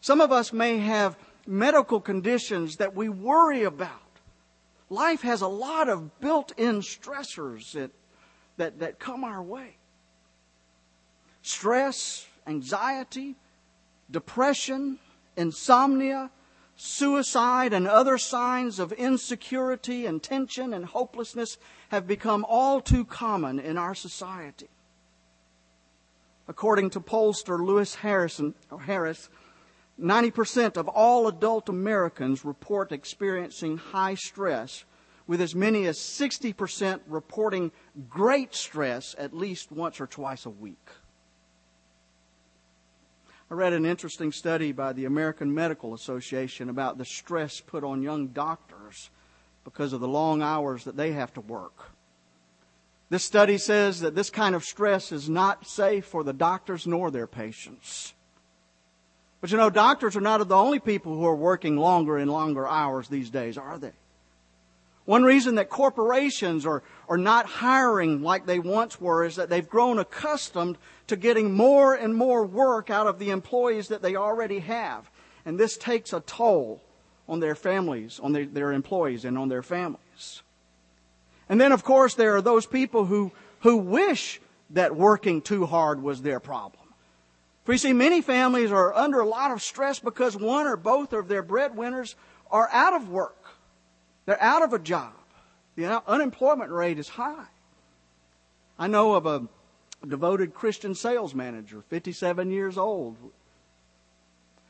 Some 0.00 0.20
of 0.20 0.30
us 0.30 0.52
may 0.52 0.78
have 0.78 1.16
medical 1.46 2.00
conditions 2.00 2.76
that 2.76 2.94
we 2.94 3.08
worry 3.08 3.64
about 3.64 4.07
life 4.90 5.22
has 5.22 5.40
a 5.42 5.48
lot 5.48 5.88
of 5.88 6.20
built 6.20 6.52
in 6.56 6.80
stressors 6.80 7.72
that, 7.72 7.90
that, 8.56 8.78
that 8.80 8.98
come 8.98 9.24
our 9.24 9.42
way 9.42 9.76
stress, 11.42 12.26
anxiety, 12.46 13.34
depression, 14.10 14.98
insomnia, 15.36 16.30
suicide, 16.76 17.72
and 17.72 17.88
other 17.88 18.18
signs 18.18 18.78
of 18.78 18.92
insecurity 18.92 20.06
and 20.06 20.22
tension 20.22 20.74
and 20.74 20.84
hopelessness 20.84 21.58
have 21.88 22.06
become 22.06 22.44
all 22.48 22.80
too 22.80 23.04
common 23.04 23.58
in 23.58 23.78
our 23.78 23.94
society. 23.94 24.68
According 26.46 26.90
to 26.90 27.00
pollster 27.00 27.64
Lewis 27.64 27.96
Harrison, 27.96 28.54
or 28.70 28.80
Harris, 28.80 29.28
90% 30.00 30.76
of 30.76 30.88
all 30.88 31.26
adult 31.26 31.68
Americans 31.68 32.44
report 32.44 32.92
experiencing 32.92 33.76
high 33.76 34.14
stress, 34.14 34.84
with 35.26 35.40
as 35.40 35.54
many 35.54 35.86
as 35.86 35.98
60% 35.98 37.00
reporting 37.06 37.70
great 38.08 38.54
stress 38.54 39.14
at 39.18 39.34
least 39.34 39.70
once 39.70 40.00
or 40.00 40.06
twice 40.06 40.46
a 40.46 40.50
week. 40.50 40.88
I 43.50 43.54
read 43.54 43.72
an 43.72 43.86
interesting 43.86 44.30
study 44.30 44.72
by 44.72 44.92
the 44.92 45.06
American 45.06 45.54
Medical 45.54 45.94
Association 45.94 46.68
about 46.68 46.98
the 46.98 47.04
stress 47.04 47.60
put 47.60 47.82
on 47.82 48.02
young 48.02 48.28
doctors 48.28 49.10
because 49.64 49.92
of 49.92 50.00
the 50.00 50.08
long 50.08 50.42
hours 50.42 50.84
that 50.84 50.96
they 50.96 51.12
have 51.12 51.32
to 51.34 51.40
work. 51.40 51.92
This 53.10 53.24
study 53.24 53.56
says 53.56 54.00
that 54.00 54.14
this 54.14 54.28
kind 54.28 54.54
of 54.54 54.64
stress 54.64 55.12
is 55.12 55.30
not 55.30 55.66
safe 55.66 56.04
for 56.04 56.22
the 56.22 56.34
doctors 56.34 56.86
nor 56.86 57.10
their 57.10 57.26
patients. 57.26 58.12
But 59.40 59.50
you 59.50 59.56
know, 59.56 59.70
doctors 59.70 60.16
are 60.16 60.20
not 60.20 60.46
the 60.46 60.56
only 60.56 60.80
people 60.80 61.14
who 61.14 61.24
are 61.26 61.34
working 61.34 61.76
longer 61.76 62.16
and 62.16 62.30
longer 62.30 62.66
hours 62.66 63.08
these 63.08 63.30
days, 63.30 63.56
are 63.56 63.78
they? 63.78 63.92
One 65.04 65.22
reason 65.22 65.54
that 65.54 65.70
corporations 65.70 66.66
are, 66.66 66.82
are 67.08 67.16
not 67.16 67.46
hiring 67.46 68.22
like 68.22 68.44
they 68.44 68.58
once 68.58 69.00
were 69.00 69.24
is 69.24 69.36
that 69.36 69.48
they've 69.48 69.66
grown 69.66 69.98
accustomed 69.98 70.76
to 71.06 71.16
getting 71.16 71.54
more 71.54 71.94
and 71.94 72.14
more 72.14 72.44
work 72.44 72.90
out 72.90 73.06
of 73.06 73.18
the 73.18 73.30
employees 73.30 73.88
that 73.88 74.02
they 74.02 74.16
already 74.16 74.58
have. 74.58 75.08
And 75.46 75.58
this 75.58 75.78
takes 75.78 76.12
a 76.12 76.20
toll 76.20 76.82
on 77.26 77.40
their 77.40 77.54
families, 77.54 78.20
on 78.22 78.32
their, 78.32 78.44
their 78.44 78.72
employees, 78.72 79.24
and 79.24 79.38
on 79.38 79.48
their 79.48 79.62
families. 79.62 80.42
And 81.48 81.58
then, 81.58 81.72
of 81.72 81.84
course, 81.84 82.14
there 82.14 82.36
are 82.36 82.42
those 82.42 82.66
people 82.66 83.06
who, 83.06 83.32
who 83.60 83.78
wish 83.78 84.42
that 84.70 84.94
working 84.94 85.40
too 85.40 85.64
hard 85.64 86.02
was 86.02 86.20
their 86.20 86.40
problem. 86.40 86.77
For 87.68 87.72
you 87.72 87.78
see, 87.78 87.92
many 87.92 88.22
families 88.22 88.72
are 88.72 88.94
under 88.94 89.20
a 89.20 89.28
lot 89.28 89.50
of 89.50 89.60
stress 89.60 89.98
because 89.98 90.34
one 90.34 90.66
or 90.66 90.74
both 90.74 91.12
of 91.12 91.28
their 91.28 91.42
breadwinners 91.42 92.16
are 92.50 92.66
out 92.72 92.94
of 92.94 93.10
work. 93.10 93.44
They're 94.24 94.42
out 94.42 94.62
of 94.62 94.72
a 94.72 94.78
job. 94.78 95.12
The 95.76 96.02
unemployment 96.08 96.70
rate 96.70 96.98
is 96.98 97.10
high. 97.10 97.44
I 98.78 98.86
know 98.86 99.12
of 99.12 99.26
a 99.26 99.46
devoted 100.06 100.54
Christian 100.54 100.94
sales 100.94 101.34
manager, 101.34 101.82
57 101.90 102.50
years 102.50 102.78
old, 102.78 103.18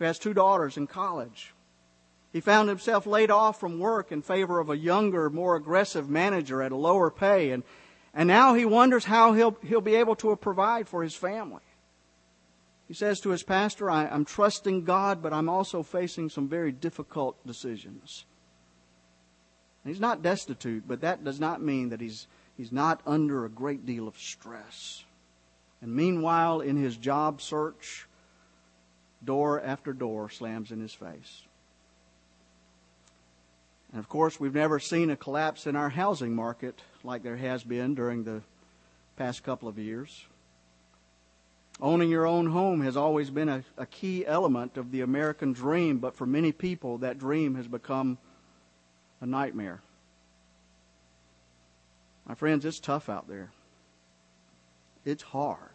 who 0.01 0.05
has 0.05 0.19
two 0.19 0.35
daughters 0.35 0.77
in 0.77 0.89
college. 0.89 1.55
He 2.33 2.41
found 2.41 2.69
himself 2.69 3.07
laid 3.07 3.31
off 3.31 3.61
from 3.61 3.79
work 3.79 4.11
in 4.11 4.23
favor 4.23 4.59
of 4.59 4.71
a 4.71 4.77
younger, 4.77 5.31
more 5.31 5.55
aggressive 5.55 6.11
manager 6.11 6.63
at 6.63 6.73
a 6.73 6.77
lower 6.77 7.13
pay, 7.13 7.53
and, 7.53 7.63
and 8.13 8.27
now 8.27 8.55
he 8.55 8.65
wonders 8.65 9.05
how 9.05 9.35
he'll, 9.35 9.57
he'll 9.63 9.81
be 9.81 9.95
able 9.95 10.17
to 10.17 10.35
provide 10.35 10.89
for 10.89 11.05
his 11.05 11.15
family. 11.15 11.63
He 12.89 12.95
says 12.95 13.21
to 13.21 13.31
his 13.31 13.43
pastor, 13.43 13.91
I, 13.91 14.07
am 14.07 14.25
trusting 14.25 14.85
God, 14.85 15.23
but 15.23 15.35
I'm 15.35 15.51
also 15.51 15.83
facing 15.83 16.31
some 16.31 16.49
very 16.49 16.73
difficult 16.73 17.47
decisions. 17.47 18.25
he's 19.85 20.01
not 20.01 20.23
destitute, 20.23 20.89
but 20.89 21.03
that 21.03 21.23
does 21.23 21.39
not 21.39 21.63
mean 21.63 21.91
that 21.91 22.01
he's, 22.01 22.27
he's 22.57 22.73
not 22.73 23.03
under 23.07 23.45
a 23.45 23.51
great 23.51 23.85
deal 23.85 24.09
of 24.09 24.19
stress. 24.19 25.05
And 25.83 25.95
meanwhile, 25.95 26.61
in 26.63 26.77
his 26.77 26.97
job 26.97 27.43
search, 27.43 28.07
door 29.23 29.61
after 29.61 29.93
door 29.93 30.31
slams 30.31 30.73
in 30.73 30.81
his 30.81 30.95
face. 30.95 31.43
And 33.93 33.99
of 33.99 34.09
course, 34.09 34.41
we've 34.41 34.55
never 34.55 34.79
seen 34.79 35.11
a 35.11 35.17
collapse 35.17 35.67
in 35.67 35.77
our 35.77 35.91
housing 35.91 36.35
market 36.35 36.81
like 37.05 37.23
there 37.23 37.37
has 37.37 37.65
been 37.65 37.95
during 37.95 38.25
the 38.25 38.43
past 39.17 39.43
couple 39.43 39.69
of 39.69 39.79
years. 39.79 40.27
Owning 41.81 42.11
your 42.11 42.27
own 42.27 42.47
home 42.47 42.81
has 42.81 42.97
always 42.97 43.31
been 43.31 43.49
a, 43.49 43.65
a, 43.77 43.87
key 43.87 44.27
element 44.27 44.77
of 44.77 44.91
the 44.91 45.03
American 45.03 45.53
dream, 45.53 45.99
but 45.99 46.17
for 46.17 46.27
many 46.27 46.51
people, 46.51 46.99
that 46.99 47.19
dream 47.19 47.55
has 47.55 47.69
become 47.69 48.19
a 49.21 49.27
nightmare. 49.27 49.81
My 52.27 52.35
friends, 52.35 52.65
it's 52.65 52.81
tough 52.81 53.09
out 53.09 53.29
there. 53.29 53.53
It's 55.05 55.23
hard. 55.23 55.71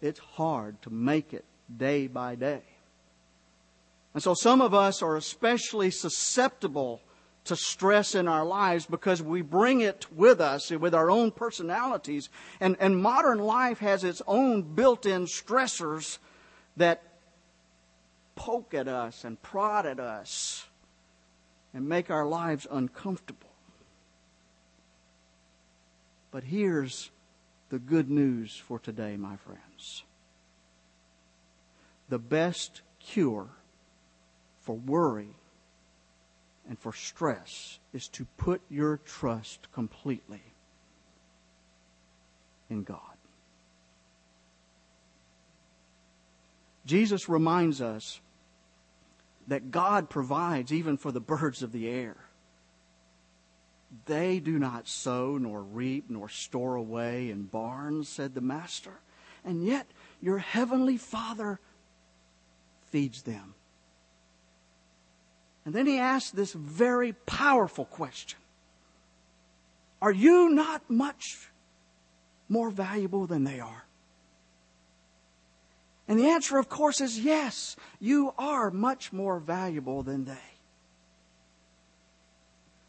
It's 0.00 0.18
hard 0.18 0.82
to 0.82 0.90
make 0.90 1.32
it 1.32 1.44
day 1.74 2.08
by 2.08 2.34
day. 2.34 2.62
And 4.14 4.22
so 4.22 4.34
some 4.34 4.60
of 4.60 4.74
us 4.74 5.00
are 5.00 5.16
especially 5.16 5.90
susceptible 5.90 7.00
to 7.44 7.56
stress 7.56 8.14
in 8.14 8.28
our 8.28 8.44
lives 8.44 8.86
because 8.86 9.20
we 9.20 9.42
bring 9.42 9.80
it 9.80 10.06
with 10.12 10.40
us 10.40 10.70
with 10.70 10.94
our 10.94 11.10
own 11.10 11.30
personalities. 11.30 12.28
And, 12.60 12.76
and 12.78 12.96
modern 13.00 13.38
life 13.38 13.78
has 13.78 14.04
its 14.04 14.22
own 14.26 14.62
built 14.62 15.06
in 15.06 15.26
stressors 15.26 16.18
that 16.76 17.02
poke 18.36 18.74
at 18.74 18.88
us 18.88 19.24
and 19.24 19.40
prod 19.42 19.86
at 19.86 19.98
us 19.98 20.66
and 21.74 21.88
make 21.88 22.10
our 22.10 22.26
lives 22.26 22.66
uncomfortable. 22.70 23.48
But 26.30 26.44
here's 26.44 27.10
the 27.70 27.78
good 27.78 28.08
news 28.08 28.56
for 28.56 28.78
today, 28.78 29.16
my 29.16 29.36
friends. 29.36 30.04
The 32.08 32.18
best 32.18 32.82
cure 33.00 33.48
for 34.60 34.76
worry 34.76 35.34
and 36.68 36.78
for 36.78 36.92
stress 36.92 37.78
is 37.92 38.08
to 38.08 38.24
put 38.36 38.60
your 38.70 38.98
trust 38.98 39.70
completely 39.72 40.42
in 42.70 42.82
God. 42.82 42.98
Jesus 46.86 47.28
reminds 47.28 47.80
us 47.80 48.20
that 49.48 49.70
God 49.70 50.08
provides 50.08 50.72
even 50.72 50.96
for 50.96 51.12
the 51.12 51.20
birds 51.20 51.62
of 51.62 51.72
the 51.72 51.88
air. 51.88 52.16
They 54.06 54.40
do 54.40 54.58
not 54.58 54.88
sow, 54.88 55.36
nor 55.36 55.62
reap, 55.62 56.08
nor 56.08 56.28
store 56.28 56.76
away 56.76 57.30
in 57.30 57.44
barns, 57.44 58.08
said 58.08 58.34
the 58.34 58.40
Master, 58.40 59.00
and 59.44 59.64
yet 59.64 59.86
your 60.20 60.38
heavenly 60.38 60.96
Father 60.96 61.60
feeds 62.90 63.22
them. 63.22 63.54
And 65.64 65.74
then 65.74 65.86
he 65.86 65.98
asked 65.98 66.34
this 66.34 66.52
very 66.52 67.12
powerful 67.12 67.84
question 67.84 68.38
Are 70.00 70.12
you 70.12 70.50
not 70.50 70.88
much 70.90 71.50
more 72.48 72.70
valuable 72.70 73.26
than 73.26 73.44
they 73.44 73.60
are? 73.60 73.84
And 76.08 76.18
the 76.18 76.28
answer, 76.28 76.58
of 76.58 76.68
course, 76.68 77.00
is 77.00 77.18
yes, 77.18 77.76
you 78.00 78.34
are 78.36 78.70
much 78.70 79.12
more 79.12 79.38
valuable 79.38 80.02
than 80.02 80.24
they. 80.24 80.36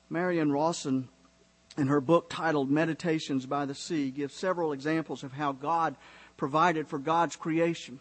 Marion 0.10 0.52
Rawson, 0.52 1.08
in 1.78 1.88
her 1.88 2.02
book 2.02 2.30
titled 2.30 2.70
Meditations 2.70 3.46
by 3.46 3.66
the 3.66 3.76
Sea, 3.76 4.12
gives 4.12 4.34
several 4.34 4.74
examples 4.74 5.24
of 5.24 5.32
how 5.32 5.52
God 5.52 5.96
provided 6.38 6.88
for 6.88 7.00
God's 7.00 7.36
creation. 7.36 8.00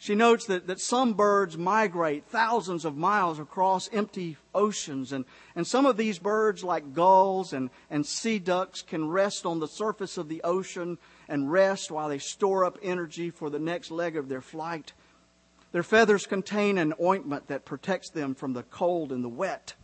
She 0.00 0.14
notes 0.14 0.46
that, 0.46 0.68
that 0.68 0.80
some 0.80 1.14
birds 1.14 1.58
migrate 1.58 2.24
thousands 2.26 2.84
of 2.84 2.96
miles 2.96 3.40
across 3.40 3.88
empty 3.92 4.36
oceans, 4.54 5.12
and, 5.12 5.24
and 5.56 5.66
some 5.66 5.86
of 5.86 5.96
these 5.96 6.20
birds, 6.20 6.62
like 6.62 6.94
gulls 6.94 7.52
and, 7.52 7.68
and 7.90 8.06
sea 8.06 8.38
ducks, 8.38 8.80
can 8.80 9.08
rest 9.08 9.44
on 9.44 9.58
the 9.58 9.66
surface 9.66 10.16
of 10.16 10.28
the 10.28 10.40
ocean 10.44 10.98
and 11.28 11.50
rest 11.50 11.90
while 11.90 12.08
they 12.08 12.18
store 12.18 12.64
up 12.64 12.78
energy 12.80 13.30
for 13.30 13.50
the 13.50 13.58
next 13.58 13.90
leg 13.90 14.16
of 14.16 14.28
their 14.28 14.40
flight. 14.40 14.92
Their 15.72 15.82
feathers 15.82 16.26
contain 16.26 16.78
an 16.78 16.94
ointment 17.02 17.48
that 17.48 17.64
protects 17.64 18.10
them 18.10 18.36
from 18.36 18.52
the 18.52 18.62
cold 18.62 19.10
and 19.10 19.24
the 19.24 19.28
wet. 19.28 19.74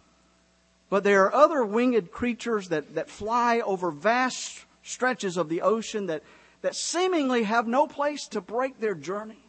But 0.90 1.02
there 1.02 1.24
are 1.24 1.34
other 1.34 1.64
winged 1.64 2.12
creatures 2.12 2.68
that, 2.68 2.94
that 2.94 3.10
fly 3.10 3.60
over 3.60 3.90
vast 3.90 4.64
stretches 4.84 5.36
of 5.36 5.48
the 5.48 5.60
ocean 5.62 6.06
that, 6.06 6.22
that 6.62 6.76
seemingly 6.76 7.42
have 7.42 7.66
no 7.66 7.88
place 7.88 8.28
to 8.28 8.40
break 8.40 8.78
their 8.78 8.94
journey. 8.94 9.43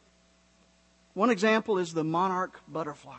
One 1.16 1.30
example 1.30 1.80
is 1.80 1.93
the 1.93 2.03
monarch 2.03 2.61
butterfly. 2.68 3.16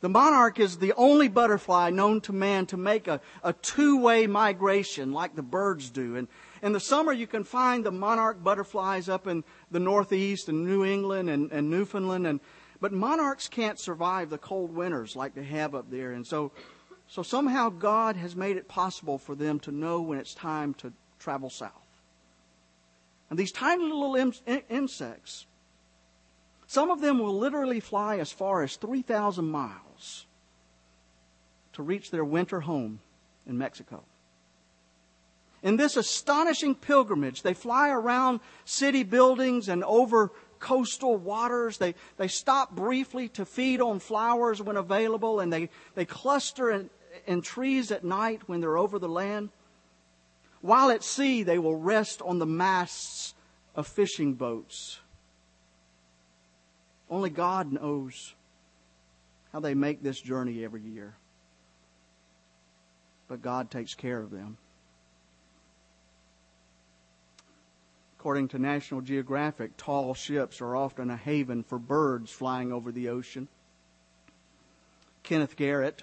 The 0.00 0.08
monarch 0.08 0.58
is 0.58 0.78
the 0.78 0.94
only 0.94 1.28
butterfly 1.28 1.90
known 1.90 2.20
to 2.22 2.32
man 2.32 2.66
to 2.66 2.76
make 2.76 3.06
a, 3.06 3.20
a 3.42 3.52
two 3.52 4.00
way 4.00 4.26
migration 4.26 5.12
like 5.12 5.36
the 5.36 5.42
birds 5.42 5.90
do. 5.90 6.16
And 6.16 6.26
in 6.62 6.72
the 6.72 6.80
summer, 6.80 7.12
you 7.12 7.26
can 7.26 7.44
find 7.44 7.84
the 7.84 7.90
monarch 7.90 8.42
butterflies 8.42 9.08
up 9.08 9.26
in 9.26 9.44
the 9.70 9.80
Northeast 9.80 10.48
and 10.48 10.64
New 10.64 10.84
England 10.84 11.28
and, 11.28 11.52
and 11.52 11.68
Newfoundland. 11.68 12.26
And, 12.26 12.40
but 12.80 12.92
monarchs 12.92 13.48
can't 13.48 13.78
survive 13.78 14.30
the 14.30 14.38
cold 14.38 14.74
winters 14.74 15.16
like 15.16 15.34
they 15.34 15.44
have 15.44 15.74
up 15.74 15.90
there. 15.90 16.12
And 16.12 16.26
so, 16.26 16.52
so 17.08 17.22
somehow 17.22 17.68
God 17.68 18.16
has 18.16 18.36
made 18.36 18.56
it 18.56 18.68
possible 18.68 19.18
for 19.18 19.34
them 19.34 19.58
to 19.60 19.72
know 19.72 20.00
when 20.00 20.18
it's 20.18 20.34
time 20.34 20.74
to 20.74 20.92
travel 21.18 21.50
south. 21.50 21.72
And 23.30 23.38
these 23.38 23.52
tiny 23.52 23.82
little 23.82 24.14
in, 24.14 24.32
insects 24.70 25.44
some 26.68 26.90
of 26.90 27.00
them 27.00 27.18
will 27.18 27.36
literally 27.36 27.80
fly 27.80 28.18
as 28.18 28.30
far 28.30 28.62
as 28.62 28.76
3,000 28.76 29.46
miles 29.46 30.26
to 31.72 31.82
reach 31.82 32.10
their 32.10 32.26
winter 32.26 32.60
home 32.60 33.00
in 33.46 33.56
Mexico. 33.56 34.04
In 35.62 35.78
this 35.78 35.96
astonishing 35.96 36.74
pilgrimage, 36.74 37.40
they 37.40 37.54
fly 37.54 37.88
around 37.88 38.40
city 38.66 39.02
buildings 39.02 39.70
and 39.70 39.82
over 39.82 40.30
coastal 40.58 41.16
waters. 41.16 41.78
They, 41.78 41.94
they 42.18 42.28
stop 42.28 42.76
briefly 42.76 43.30
to 43.30 43.46
feed 43.46 43.80
on 43.80 43.98
flowers 43.98 44.60
when 44.60 44.76
available, 44.76 45.40
and 45.40 45.50
they, 45.50 45.70
they 45.94 46.04
cluster 46.04 46.70
in, 46.70 46.90
in 47.26 47.40
trees 47.40 47.90
at 47.90 48.04
night 48.04 48.42
when 48.46 48.60
they're 48.60 48.76
over 48.76 48.98
the 48.98 49.08
land. 49.08 49.48
While 50.60 50.90
at 50.90 51.02
sea, 51.02 51.44
they 51.44 51.58
will 51.58 51.76
rest 51.76 52.20
on 52.20 52.38
the 52.38 52.46
masts 52.46 53.32
of 53.74 53.86
fishing 53.86 54.34
boats 54.34 55.00
only 57.10 57.30
God 57.30 57.72
knows 57.72 58.34
how 59.52 59.60
they 59.60 59.74
make 59.74 60.02
this 60.02 60.20
journey 60.20 60.64
every 60.64 60.82
year. 60.82 61.14
But 63.28 63.42
God 63.42 63.70
takes 63.70 63.94
care 63.94 64.20
of 64.20 64.30
them. 64.30 64.56
According 68.18 68.48
to 68.48 68.58
National 68.58 69.00
Geographic, 69.00 69.76
tall 69.76 70.12
ships 70.12 70.60
are 70.60 70.74
often 70.74 71.08
a 71.08 71.16
haven 71.16 71.62
for 71.62 71.78
birds 71.78 72.30
flying 72.30 72.72
over 72.72 72.90
the 72.90 73.08
ocean. 73.08 73.48
Kenneth 75.22 75.56
Garrett, 75.56 76.02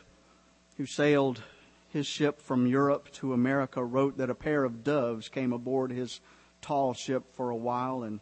who 0.77 0.85
sailed 0.85 1.41
his 1.89 2.07
ship 2.07 2.41
from 2.41 2.67
Europe 2.67 3.11
to 3.13 3.33
America, 3.33 3.83
wrote 3.83 4.17
that 4.17 4.29
a 4.29 4.35
pair 4.35 4.63
of 4.63 4.83
doves 4.83 5.27
came 5.27 5.51
aboard 5.51 5.91
his 5.91 6.21
tall 6.61 6.93
ship 6.93 7.23
for 7.33 7.49
a 7.49 7.55
while 7.55 8.03
and 8.03 8.19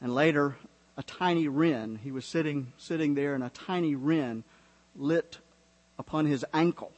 and 0.00 0.14
later 0.14 0.56
a 0.96 1.02
tiny 1.02 1.48
wren. 1.48 2.00
He 2.02 2.12
was 2.12 2.24
sitting, 2.24 2.72
sitting 2.76 3.14
there, 3.14 3.34
and 3.34 3.42
a 3.42 3.50
tiny 3.50 3.94
wren 3.94 4.44
lit 4.94 5.38
upon 5.98 6.26
his 6.26 6.44
ankle 6.52 6.92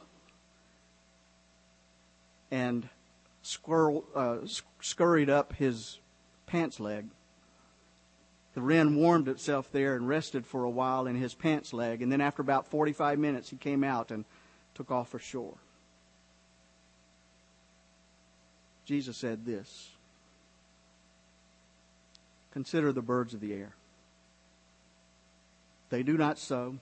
and 2.51 2.89
squirrel, 3.41 4.05
uh, 4.15 4.37
scurried 4.81 5.29
up 5.29 5.53
his 5.53 5.99
pants 6.45 6.79
leg. 6.79 7.07
The 8.53 8.61
wren 8.61 8.95
warmed 8.95 9.27
itself 9.27 9.69
there 9.71 9.95
and 9.95 10.07
rested 10.07 10.45
for 10.45 10.63
a 10.63 10.69
while 10.69 11.07
in 11.07 11.15
his 11.15 11.33
pants 11.33 11.73
leg, 11.73 12.01
and 12.01 12.11
then 12.11 12.21
after 12.21 12.41
about 12.41 12.67
45 12.67 13.19
minutes, 13.19 13.49
he 13.49 13.57
came 13.57 13.83
out 13.83 14.11
and 14.11 14.23
took 14.73 14.91
off 14.91 15.09
for 15.09 15.19
shore. 15.19 15.55
Jesus 18.85 19.17
said 19.17 19.45
this 19.45 19.89
Consider 22.51 22.93
the 22.93 23.01
birds 23.01 23.33
of 23.33 23.41
the 23.41 23.53
air. 23.53 23.73
They 25.95 26.03
do 26.03 26.17
not 26.17 26.37
sow, 26.37 26.75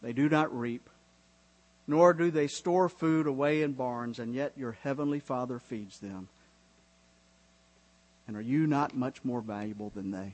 they 0.00 0.14
do 0.14 0.30
not 0.30 0.58
reap, 0.58 0.88
nor 1.86 2.14
do 2.14 2.30
they 2.30 2.46
store 2.46 2.88
food 2.88 3.26
away 3.26 3.60
in 3.60 3.74
barns, 3.74 4.18
and 4.18 4.34
yet 4.34 4.54
your 4.56 4.72
heavenly 4.72 5.20
Father 5.20 5.58
feeds 5.58 5.98
them. 5.98 6.28
And 8.26 8.34
are 8.34 8.40
you 8.40 8.66
not 8.66 8.96
much 8.96 9.22
more 9.22 9.42
valuable 9.42 9.92
than 9.94 10.12
they? 10.12 10.32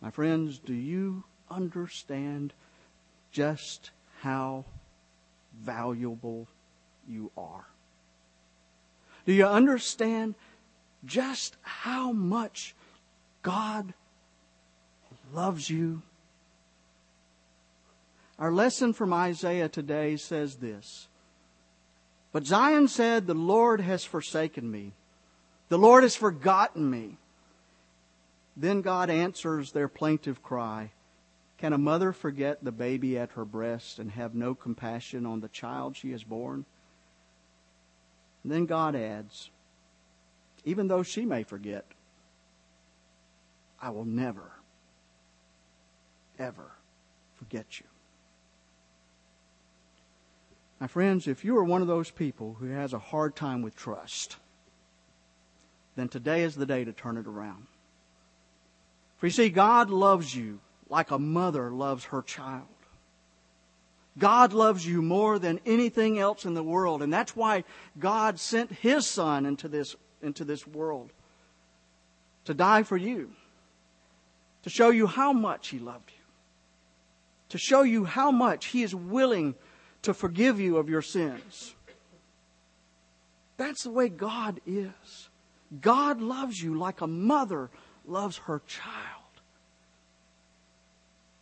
My 0.00 0.10
friends, 0.10 0.58
do 0.58 0.72
you 0.72 1.24
understand 1.50 2.54
just 3.30 3.90
how 4.22 4.64
valuable 5.60 6.48
you 7.06 7.30
are? 7.36 7.66
Do 9.26 9.34
you 9.34 9.44
understand 9.44 10.34
just 11.04 11.58
how 11.60 12.10
much 12.10 12.74
God 13.42 13.92
loves 15.34 15.68
you? 15.68 16.02
Our 18.38 18.52
lesson 18.52 18.92
from 18.92 19.12
Isaiah 19.12 19.68
today 19.68 20.16
says 20.16 20.56
this. 20.56 21.08
But 22.32 22.46
Zion 22.46 22.88
said, 22.88 23.26
The 23.26 23.34
Lord 23.34 23.80
has 23.80 24.04
forsaken 24.04 24.70
me. 24.70 24.92
The 25.68 25.78
Lord 25.78 26.02
has 26.02 26.16
forgotten 26.16 26.90
me. 26.90 27.16
Then 28.56 28.82
God 28.82 29.10
answers 29.10 29.72
their 29.72 29.88
plaintive 29.88 30.42
cry. 30.42 30.90
Can 31.58 31.72
a 31.72 31.78
mother 31.78 32.12
forget 32.12 32.62
the 32.62 32.72
baby 32.72 33.16
at 33.18 33.32
her 33.32 33.44
breast 33.44 33.98
and 33.98 34.10
have 34.10 34.34
no 34.34 34.54
compassion 34.54 35.26
on 35.26 35.40
the 35.40 35.48
child 35.48 35.96
she 35.96 36.10
has 36.10 36.24
borne? 36.24 36.64
And 38.42 38.52
then 38.52 38.66
God 38.66 38.94
adds, 38.94 39.50
even 40.64 40.88
though 40.88 41.02
she 41.02 41.24
may 41.24 41.42
forget, 41.42 41.84
I 43.80 43.90
will 43.90 44.04
never, 44.04 44.50
ever 46.38 46.72
forget 47.36 47.80
you. 47.80 47.86
My 50.80 50.86
friends, 50.86 51.26
if 51.26 51.44
you 51.44 51.56
are 51.56 51.64
one 51.64 51.82
of 51.82 51.88
those 51.88 52.10
people 52.10 52.56
who 52.60 52.66
has 52.66 52.92
a 52.92 52.98
hard 52.98 53.36
time 53.36 53.62
with 53.62 53.76
trust, 53.76 54.36
then 55.96 56.08
today 56.08 56.42
is 56.42 56.54
the 56.56 56.66
day 56.66 56.84
to 56.84 56.92
turn 56.92 57.16
it 57.16 57.26
around. 57.26 57.66
For 59.16 59.26
you 59.26 59.32
see, 59.32 59.48
God 59.48 59.90
loves 59.90 60.34
you 60.34 60.60
like 60.88 61.10
a 61.10 61.18
mother 61.18 61.70
loves 61.70 62.04
her 62.06 62.22
child. 62.22 62.66
God 64.18 64.52
loves 64.52 64.86
you 64.86 65.02
more 65.02 65.38
than 65.38 65.60
anything 65.66 66.18
else 66.18 66.44
in 66.44 66.54
the 66.54 66.62
world, 66.62 67.02
and 67.02 67.12
that's 67.12 67.34
why 67.34 67.64
God 67.98 68.38
sent 68.38 68.70
His 68.70 69.06
Son 69.06 69.44
into 69.44 69.66
this, 69.66 69.96
into 70.22 70.44
this 70.44 70.66
world 70.66 71.10
to 72.44 72.54
die 72.54 72.82
for 72.82 72.96
you, 72.96 73.32
to 74.62 74.70
show 74.70 74.90
you 74.90 75.06
how 75.06 75.32
much 75.32 75.68
He 75.68 75.78
loved 75.78 76.10
you, 76.10 76.13
to 77.50 77.58
show 77.58 77.82
you 77.82 78.04
how 78.04 78.30
much 78.30 78.66
He 78.66 78.82
is 78.82 78.94
willing 78.94 79.54
to 80.02 80.14
forgive 80.14 80.60
you 80.60 80.76
of 80.76 80.88
your 80.88 81.02
sins. 81.02 81.74
That's 83.56 83.84
the 83.84 83.90
way 83.90 84.08
God 84.08 84.60
is. 84.66 85.28
God 85.80 86.20
loves 86.20 86.60
you 86.60 86.78
like 86.78 87.00
a 87.00 87.06
mother 87.06 87.70
loves 88.06 88.36
her 88.38 88.60
child. 88.66 89.24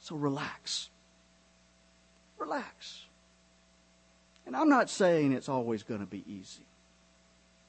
So 0.01 0.17
relax. 0.17 0.91
Relax. 2.39 3.07
And 4.47 4.57
I'm 4.57 4.69
not 4.69 4.91
saying 4.91 5.33
it's 5.33 5.49
always 5.49 5.83
going 5.83 6.01
to 6.01 6.07
be 6.07 6.25
easy. 6.27 6.67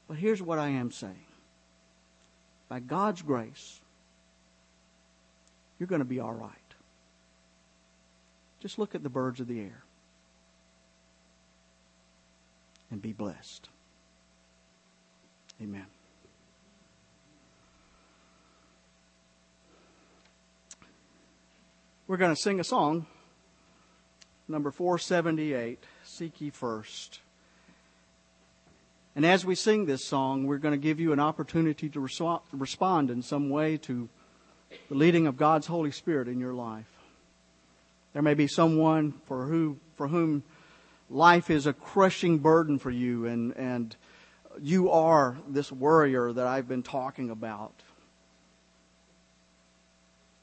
But 0.07 0.17
here's 0.17 0.41
what 0.41 0.59
I 0.59 0.69
am 0.69 0.91
saying. 0.91 1.25
By 2.69 2.79
God's 2.79 3.21
grace, 3.21 3.79
you're 5.79 5.87
going 5.87 5.99
to 5.99 6.05
be 6.05 6.19
all 6.19 6.33
right. 6.33 6.49
Just 8.63 8.79
look 8.79 8.95
at 8.95 9.03
the 9.03 9.09
birds 9.09 9.41
of 9.41 9.47
the 9.49 9.59
air 9.59 9.83
and 12.89 13.01
be 13.01 13.11
blessed. 13.11 13.67
Amen. 15.61 15.85
We're 22.07 22.15
going 22.15 22.33
to 22.33 22.41
sing 22.41 22.61
a 22.61 22.63
song, 22.63 23.05
number 24.47 24.71
478, 24.71 25.83
Seek 26.05 26.39
Ye 26.39 26.49
First. 26.49 27.19
And 29.13 29.25
as 29.25 29.45
we 29.45 29.55
sing 29.55 29.87
this 29.87 30.05
song, 30.05 30.47
we're 30.47 30.57
going 30.57 30.73
to 30.73 30.77
give 30.77 31.01
you 31.01 31.11
an 31.11 31.19
opportunity 31.19 31.89
to 31.89 31.99
respond 31.99 33.11
in 33.11 33.21
some 33.23 33.49
way 33.49 33.75
to 33.79 34.07
the 34.87 34.95
leading 34.95 35.27
of 35.27 35.35
God's 35.35 35.67
Holy 35.67 35.91
Spirit 35.91 36.29
in 36.29 36.39
your 36.39 36.53
life. 36.53 36.92
There 38.13 38.21
may 38.21 38.35
be 38.35 38.47
someone 38.47 39.13
for 39.25 39.45
who 39.45 39.77
for 39.95 40.07
whom 40.07 40.43
life 41.09 41.49
is 41.49 41.67
a 41.67 41.73
crushing 41.73 42.39
burden 42.39 42.79
for 42.79 42.89
you 42.89 43.25
and, 43.25 43.55
and 43.55 43.95
you 44.61 44.89
are 44.91 45.37
this 45.47 45.71
worrier 45.71 46.31
that 46.31 46.47
I've 46.47 46.67
been 46.67 46.83
talking 46.83 47.29
about. 47.29 47.73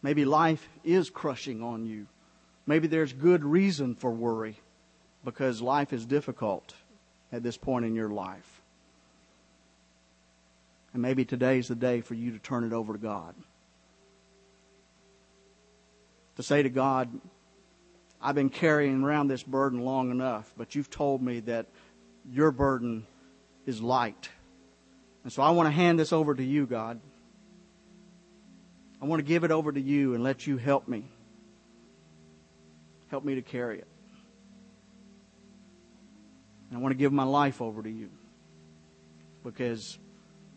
Maybe 0.02 0.24
life 0.24 0.66
is 0.84 1.10
crushing 1.10 1.62
on 1.62 1.86
you. 1.86 2.06
Maybe 2.66 2.86
there's 2.88 3.12
good 3.12 3.44
reason 3.44 3.94
for 3.94 4.10
worry 4.10 4.58
because 5.24 5.60
life 5.60 5.92
is 5.92 6.06
difficult 6.06 6.74
at 7.32 7.42
this 7.42 7.56
point 7.56 7.84
in 7.84 7.94
your 7.94 8.08
life. 8.08 8.62
And 10.92 11.02
maybe 11.02 11.24
today's 11.24 11.68
the 11.68 11.74
day 11.74 12.00
for 12.00 12.14
you 12.14 12.32
to 12.32 12.38
turn 12.38 12.64
it 12.64 12.72
over 12.72 12.94
to 12.94 12.98
God. 12.98 13.34
To 16.36 16.42
say 16.42 16.62
to 16.62 16.70
God, 16.70 17.10
I've 18.22 18.34
been 18.34 18.50
carrying 18.50 19.02
around 19.02 19.28
this 19.28 19.42
burden 19.42 19.80
long 19.80 20.10
enough, 20.10 20.52
but 20.56 20.74
you've 20.74 20.90
told 20.90 21.22
me 21.22 21.40
that 21.40 21.66
your 22.30 22.50
burden 22.50 23.06
is 23.64 23.80
light. 23.80 24.28
And 25.24 25.32
so 25.32 25.42
I 25.42 25.50
want 25.50 25.66
to 25.66 25.70
hand 25.70 25.98
this 25.98 26.12
over 26.12 26.34
to 26.34 26.42
you, 26.42 26.66
God. 26.66 27.00
I 29.00 29.06
want 29.06 29.20
to 29.20 29.24
give 29.24 29.44
it 29.44 29.50
over 29.50 29.72
to 29.72 29.80
you 29.80 30.14
and 30.14 30.22
let 30.22 30.46
you 30.46 30.58
help 30.58 30.86
me. 30.86 31.04
Help 33.08 33.24
me 33.24 33.36
to 33.36 33.42
carry 33.42 33.78
it. 33.78 33.88
And 36.68 36.78
I 36.78 36.80
want 36.80 36.92
to 36.92 36.98
give 36.98 37.12
my 37.12 37.24
life 37.24 37.62
over 37.62 37.82
to 37.82 37.90
you 37.90 38.10
because 39.42 39.98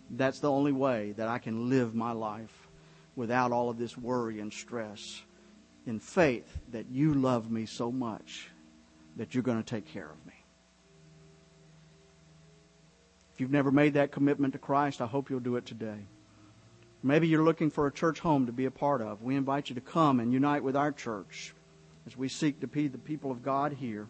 that's 0.09 0.39
the 0.39 0.51
only 0.51 0.73
way 0.73 1.13
that 1.13 1.29
I 1.29 1.39
can 1.39 1.69
live 1.69 1.95
my 1.95 2.11
life 2.11 2.67
without 3.15 3.51
all 3.51 3.69
of 3.69 3.77
this 3.77 3.97
worry 3.97 4.39
and 4.41 4.51
stress 4.51 5.21
in 5.85 5.99
faith 5.99 6.59
that 6.71 6.89
you 6.89 7.13
love 7.13 7.51
me 7.51 7.65
so 7.65 7.91
much 7.91 8.49
that 9.17 9.33
you're 9.33 9.43
going 9.43 9.61
to 9.61 9.63
take 9.63 9.87
care 9.87 10.09
of 10.09 10.25
me. 10.25 10.33
If 13.33 13.41
you've 13.41 13.51
never 13.51 13.71
made 13.71 13.95
that 13.95 14.11
commitment 14.11 14.53
to 14.53 14.59
Christ, 14.59 15.01
I 15.01 15.07
hope 15.07 15.29
you'll 15.29 15.39
do 15.39 15.55
it 15.55 15.65
today. 15.65 16.07
Maybe 17.01 17.27
you're 17.27 17.43
looking 17.43 17.69
for 17.69 17.87
a 17.87 17.91
church 17.91 18.19
home 18.19 18.45
to 18.45 18.51
be 18.51 18.65
a 18.65 18.71
part 18.71 19.01
of. 19.01 19.23
We 19.23 19.35
invite 19.35 19.69
you 19.69 19.75
to 19.75 19.81
come 19.81 20.19
and 20.19 20.31
unite 20.31 20.63
with 20.63 20.75
our 20.75 20.91
church 20.91 21.53
as 22.07 22.15
we 22.15 22.29
seek 22.29 22.61
to 22.61 22.67
be 22.67 22.87
the 22.87 22.97
people 22.97 23.31
of 23.31 23.43
God 23.43 23.73
here. 23.73 24.07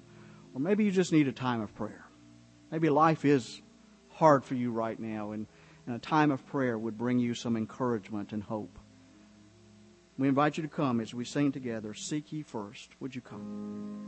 Or 0.54 0.60
maybe 0.60 0.84
you 0.84 0.92
just 0.92 1.12
need 1.12 1.28
a 1.28 1.32
time 1.32 1.62
of 1.62 1.74
prayer. 1.74 2.06
Maybe 2.70 2.90
life 2.90 3.26
is 3.26 3.62
hard 4.10 4.44
for 4.46 4.56
you 4.56 4.72
right 4.72 5.00
now, 5.00 5.32
and, 5.32 5.48
and 5.88 5.96
a 5.96 6.00
time 6.00 6.30
of 6.30 6.46
prayer 6.48 6.78
would 6.78 6.98
bring 6.98 7.18
you 7.18 7.34
some 7.34 7.58
encouragement 7.58 8.32
and 8.32 8.44
hope. 8.44 8.78
We 10.18 10.28
invite 10.28 10.58
you 10.58 10.64
to 10.64 10.70
come 10.70 11.02
as 11.02 11.14
we 11.14 11.26
sing 11.26 11.52
together, 11.52 11.94
Seek 11.94 12.32
ye 12.32 12.44
first. 12.44 12.90
Would 13.00 13.16
you 13.16 13.22
come? 13.22 14.08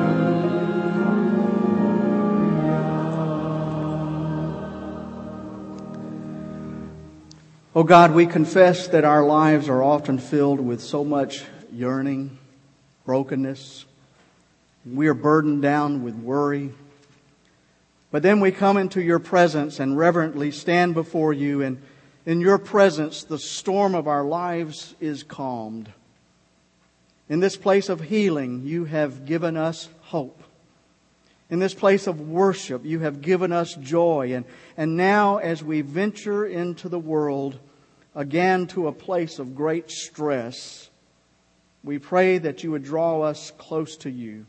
Oh 7.74 7.84
God, 7.84 8.12
we 8.14 8.26
confess 8.26 8.90
that 8.90 9.06
our 9.06 9.24
lives 9.24 9.70
are 9.70 9.82
often 9.82 10.18
filled 10.18 10.60
with 10.60 10.82
so 10.82 11.06
much 11.06 11.46
yearning, 11.72 12.38
brokenness. 13.06 13.86
We 14.86 15.08
are 15.08 15.14
burdened 15.14 15.62
down 15.62 16.04
with 16.04 16.16
worry 16.16 16.74
but 18.14 18.22
then 18.22 18.42
we 18.42 18.52
come 18.52 18.78
into 18.78 19.02
your 19.02 19.18
presence 19.18 19.80
and 19.80 19.98
reverently 19.98 20.52
stand 20.52 20.94
before 20.94 21.34
you, 21.34 21.64
and 21.64 21.82
in 22.28 22.42
your 22.42 22.60
presence, 22.60 23.24
the 23.24 23.40
storm 23.40 23.96
of 23.96 24.08
our 24.08 24.24
lives 24.24 24.94
is 25.02 25.24
calmed. 25.24 25.92
In 27.28 27.40
this 27.40 27.58
place 27.58 27.90
of 27.90 28.02
healing, 28.02 28.68
you 28.68 28.86
have 28.86 29.26
given 29.26 29.58
us 29.58 29.90
hope. 30.02 30.44
In 31.50 31.58
this 31.58 31.74
place 31.74 32.06
of 32.06 32.22
worship, 32.22 32.86
you 32.86 33.00
have 33.00 33.24
given 33.24 33.52
us 33.52 33.74
joy. 33.74 34.36
And, 34.36 34.46
and 34.78 34.96
now, 34.96 35.38
as 35.38 35.64
we 35.64 35.82
venture 35.82 36.46
into 36.46 36.90
the 36.90 37.00
world, 37.00 37.58
again 38.14 38.68
to 38.68 38.90
a 38.90 38.94
place 38.94 39.40
of 39.40 39.56
great 39.56 39.90
stress, 39.90 40.92
we 41.84 41.98
pray 41.98 42.38
that 42.38 42.64
you 42.64 42.70
would 42.70 42.84
draw 42.84 43.24
us 43.24 43.52
close 43.58 43.98
to 43.98 44.12
you 44.12 44.46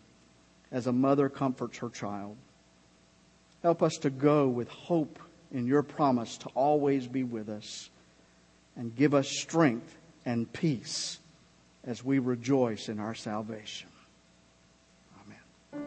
as 0.71 0.87
a 0.87 0.93
mother 0.93 1.31
comforts 1.31 1.79
her 1.79 1.89
child. 1.89 2.37
Help 3.65 3.83
us 3.83 3.95
to 3.95 4.11
go 4.11 4.47
with 4.47 4.69
hope 4.69 5.19
in 5.51 5.67
your 5.67 5.83
promise 5.83 6.37
to 6.37 6.51
always 6.51 7.07
be 7.07 7.25
with 7.25 7.49
us 7.49 7.89
and 8.77 8.95
give 8.95 9.15
us 9.15 9.27
strength 9.27 9.97
and 10.27 10.53
peace 10.53 11.19
as 11.83 12.05
we 12.05 12.19
rejoice 12.19 12.91
in 12.91 13.01
our 13.01 13.15
salvation. 13.15 13.89
Amen. 15.25 15.83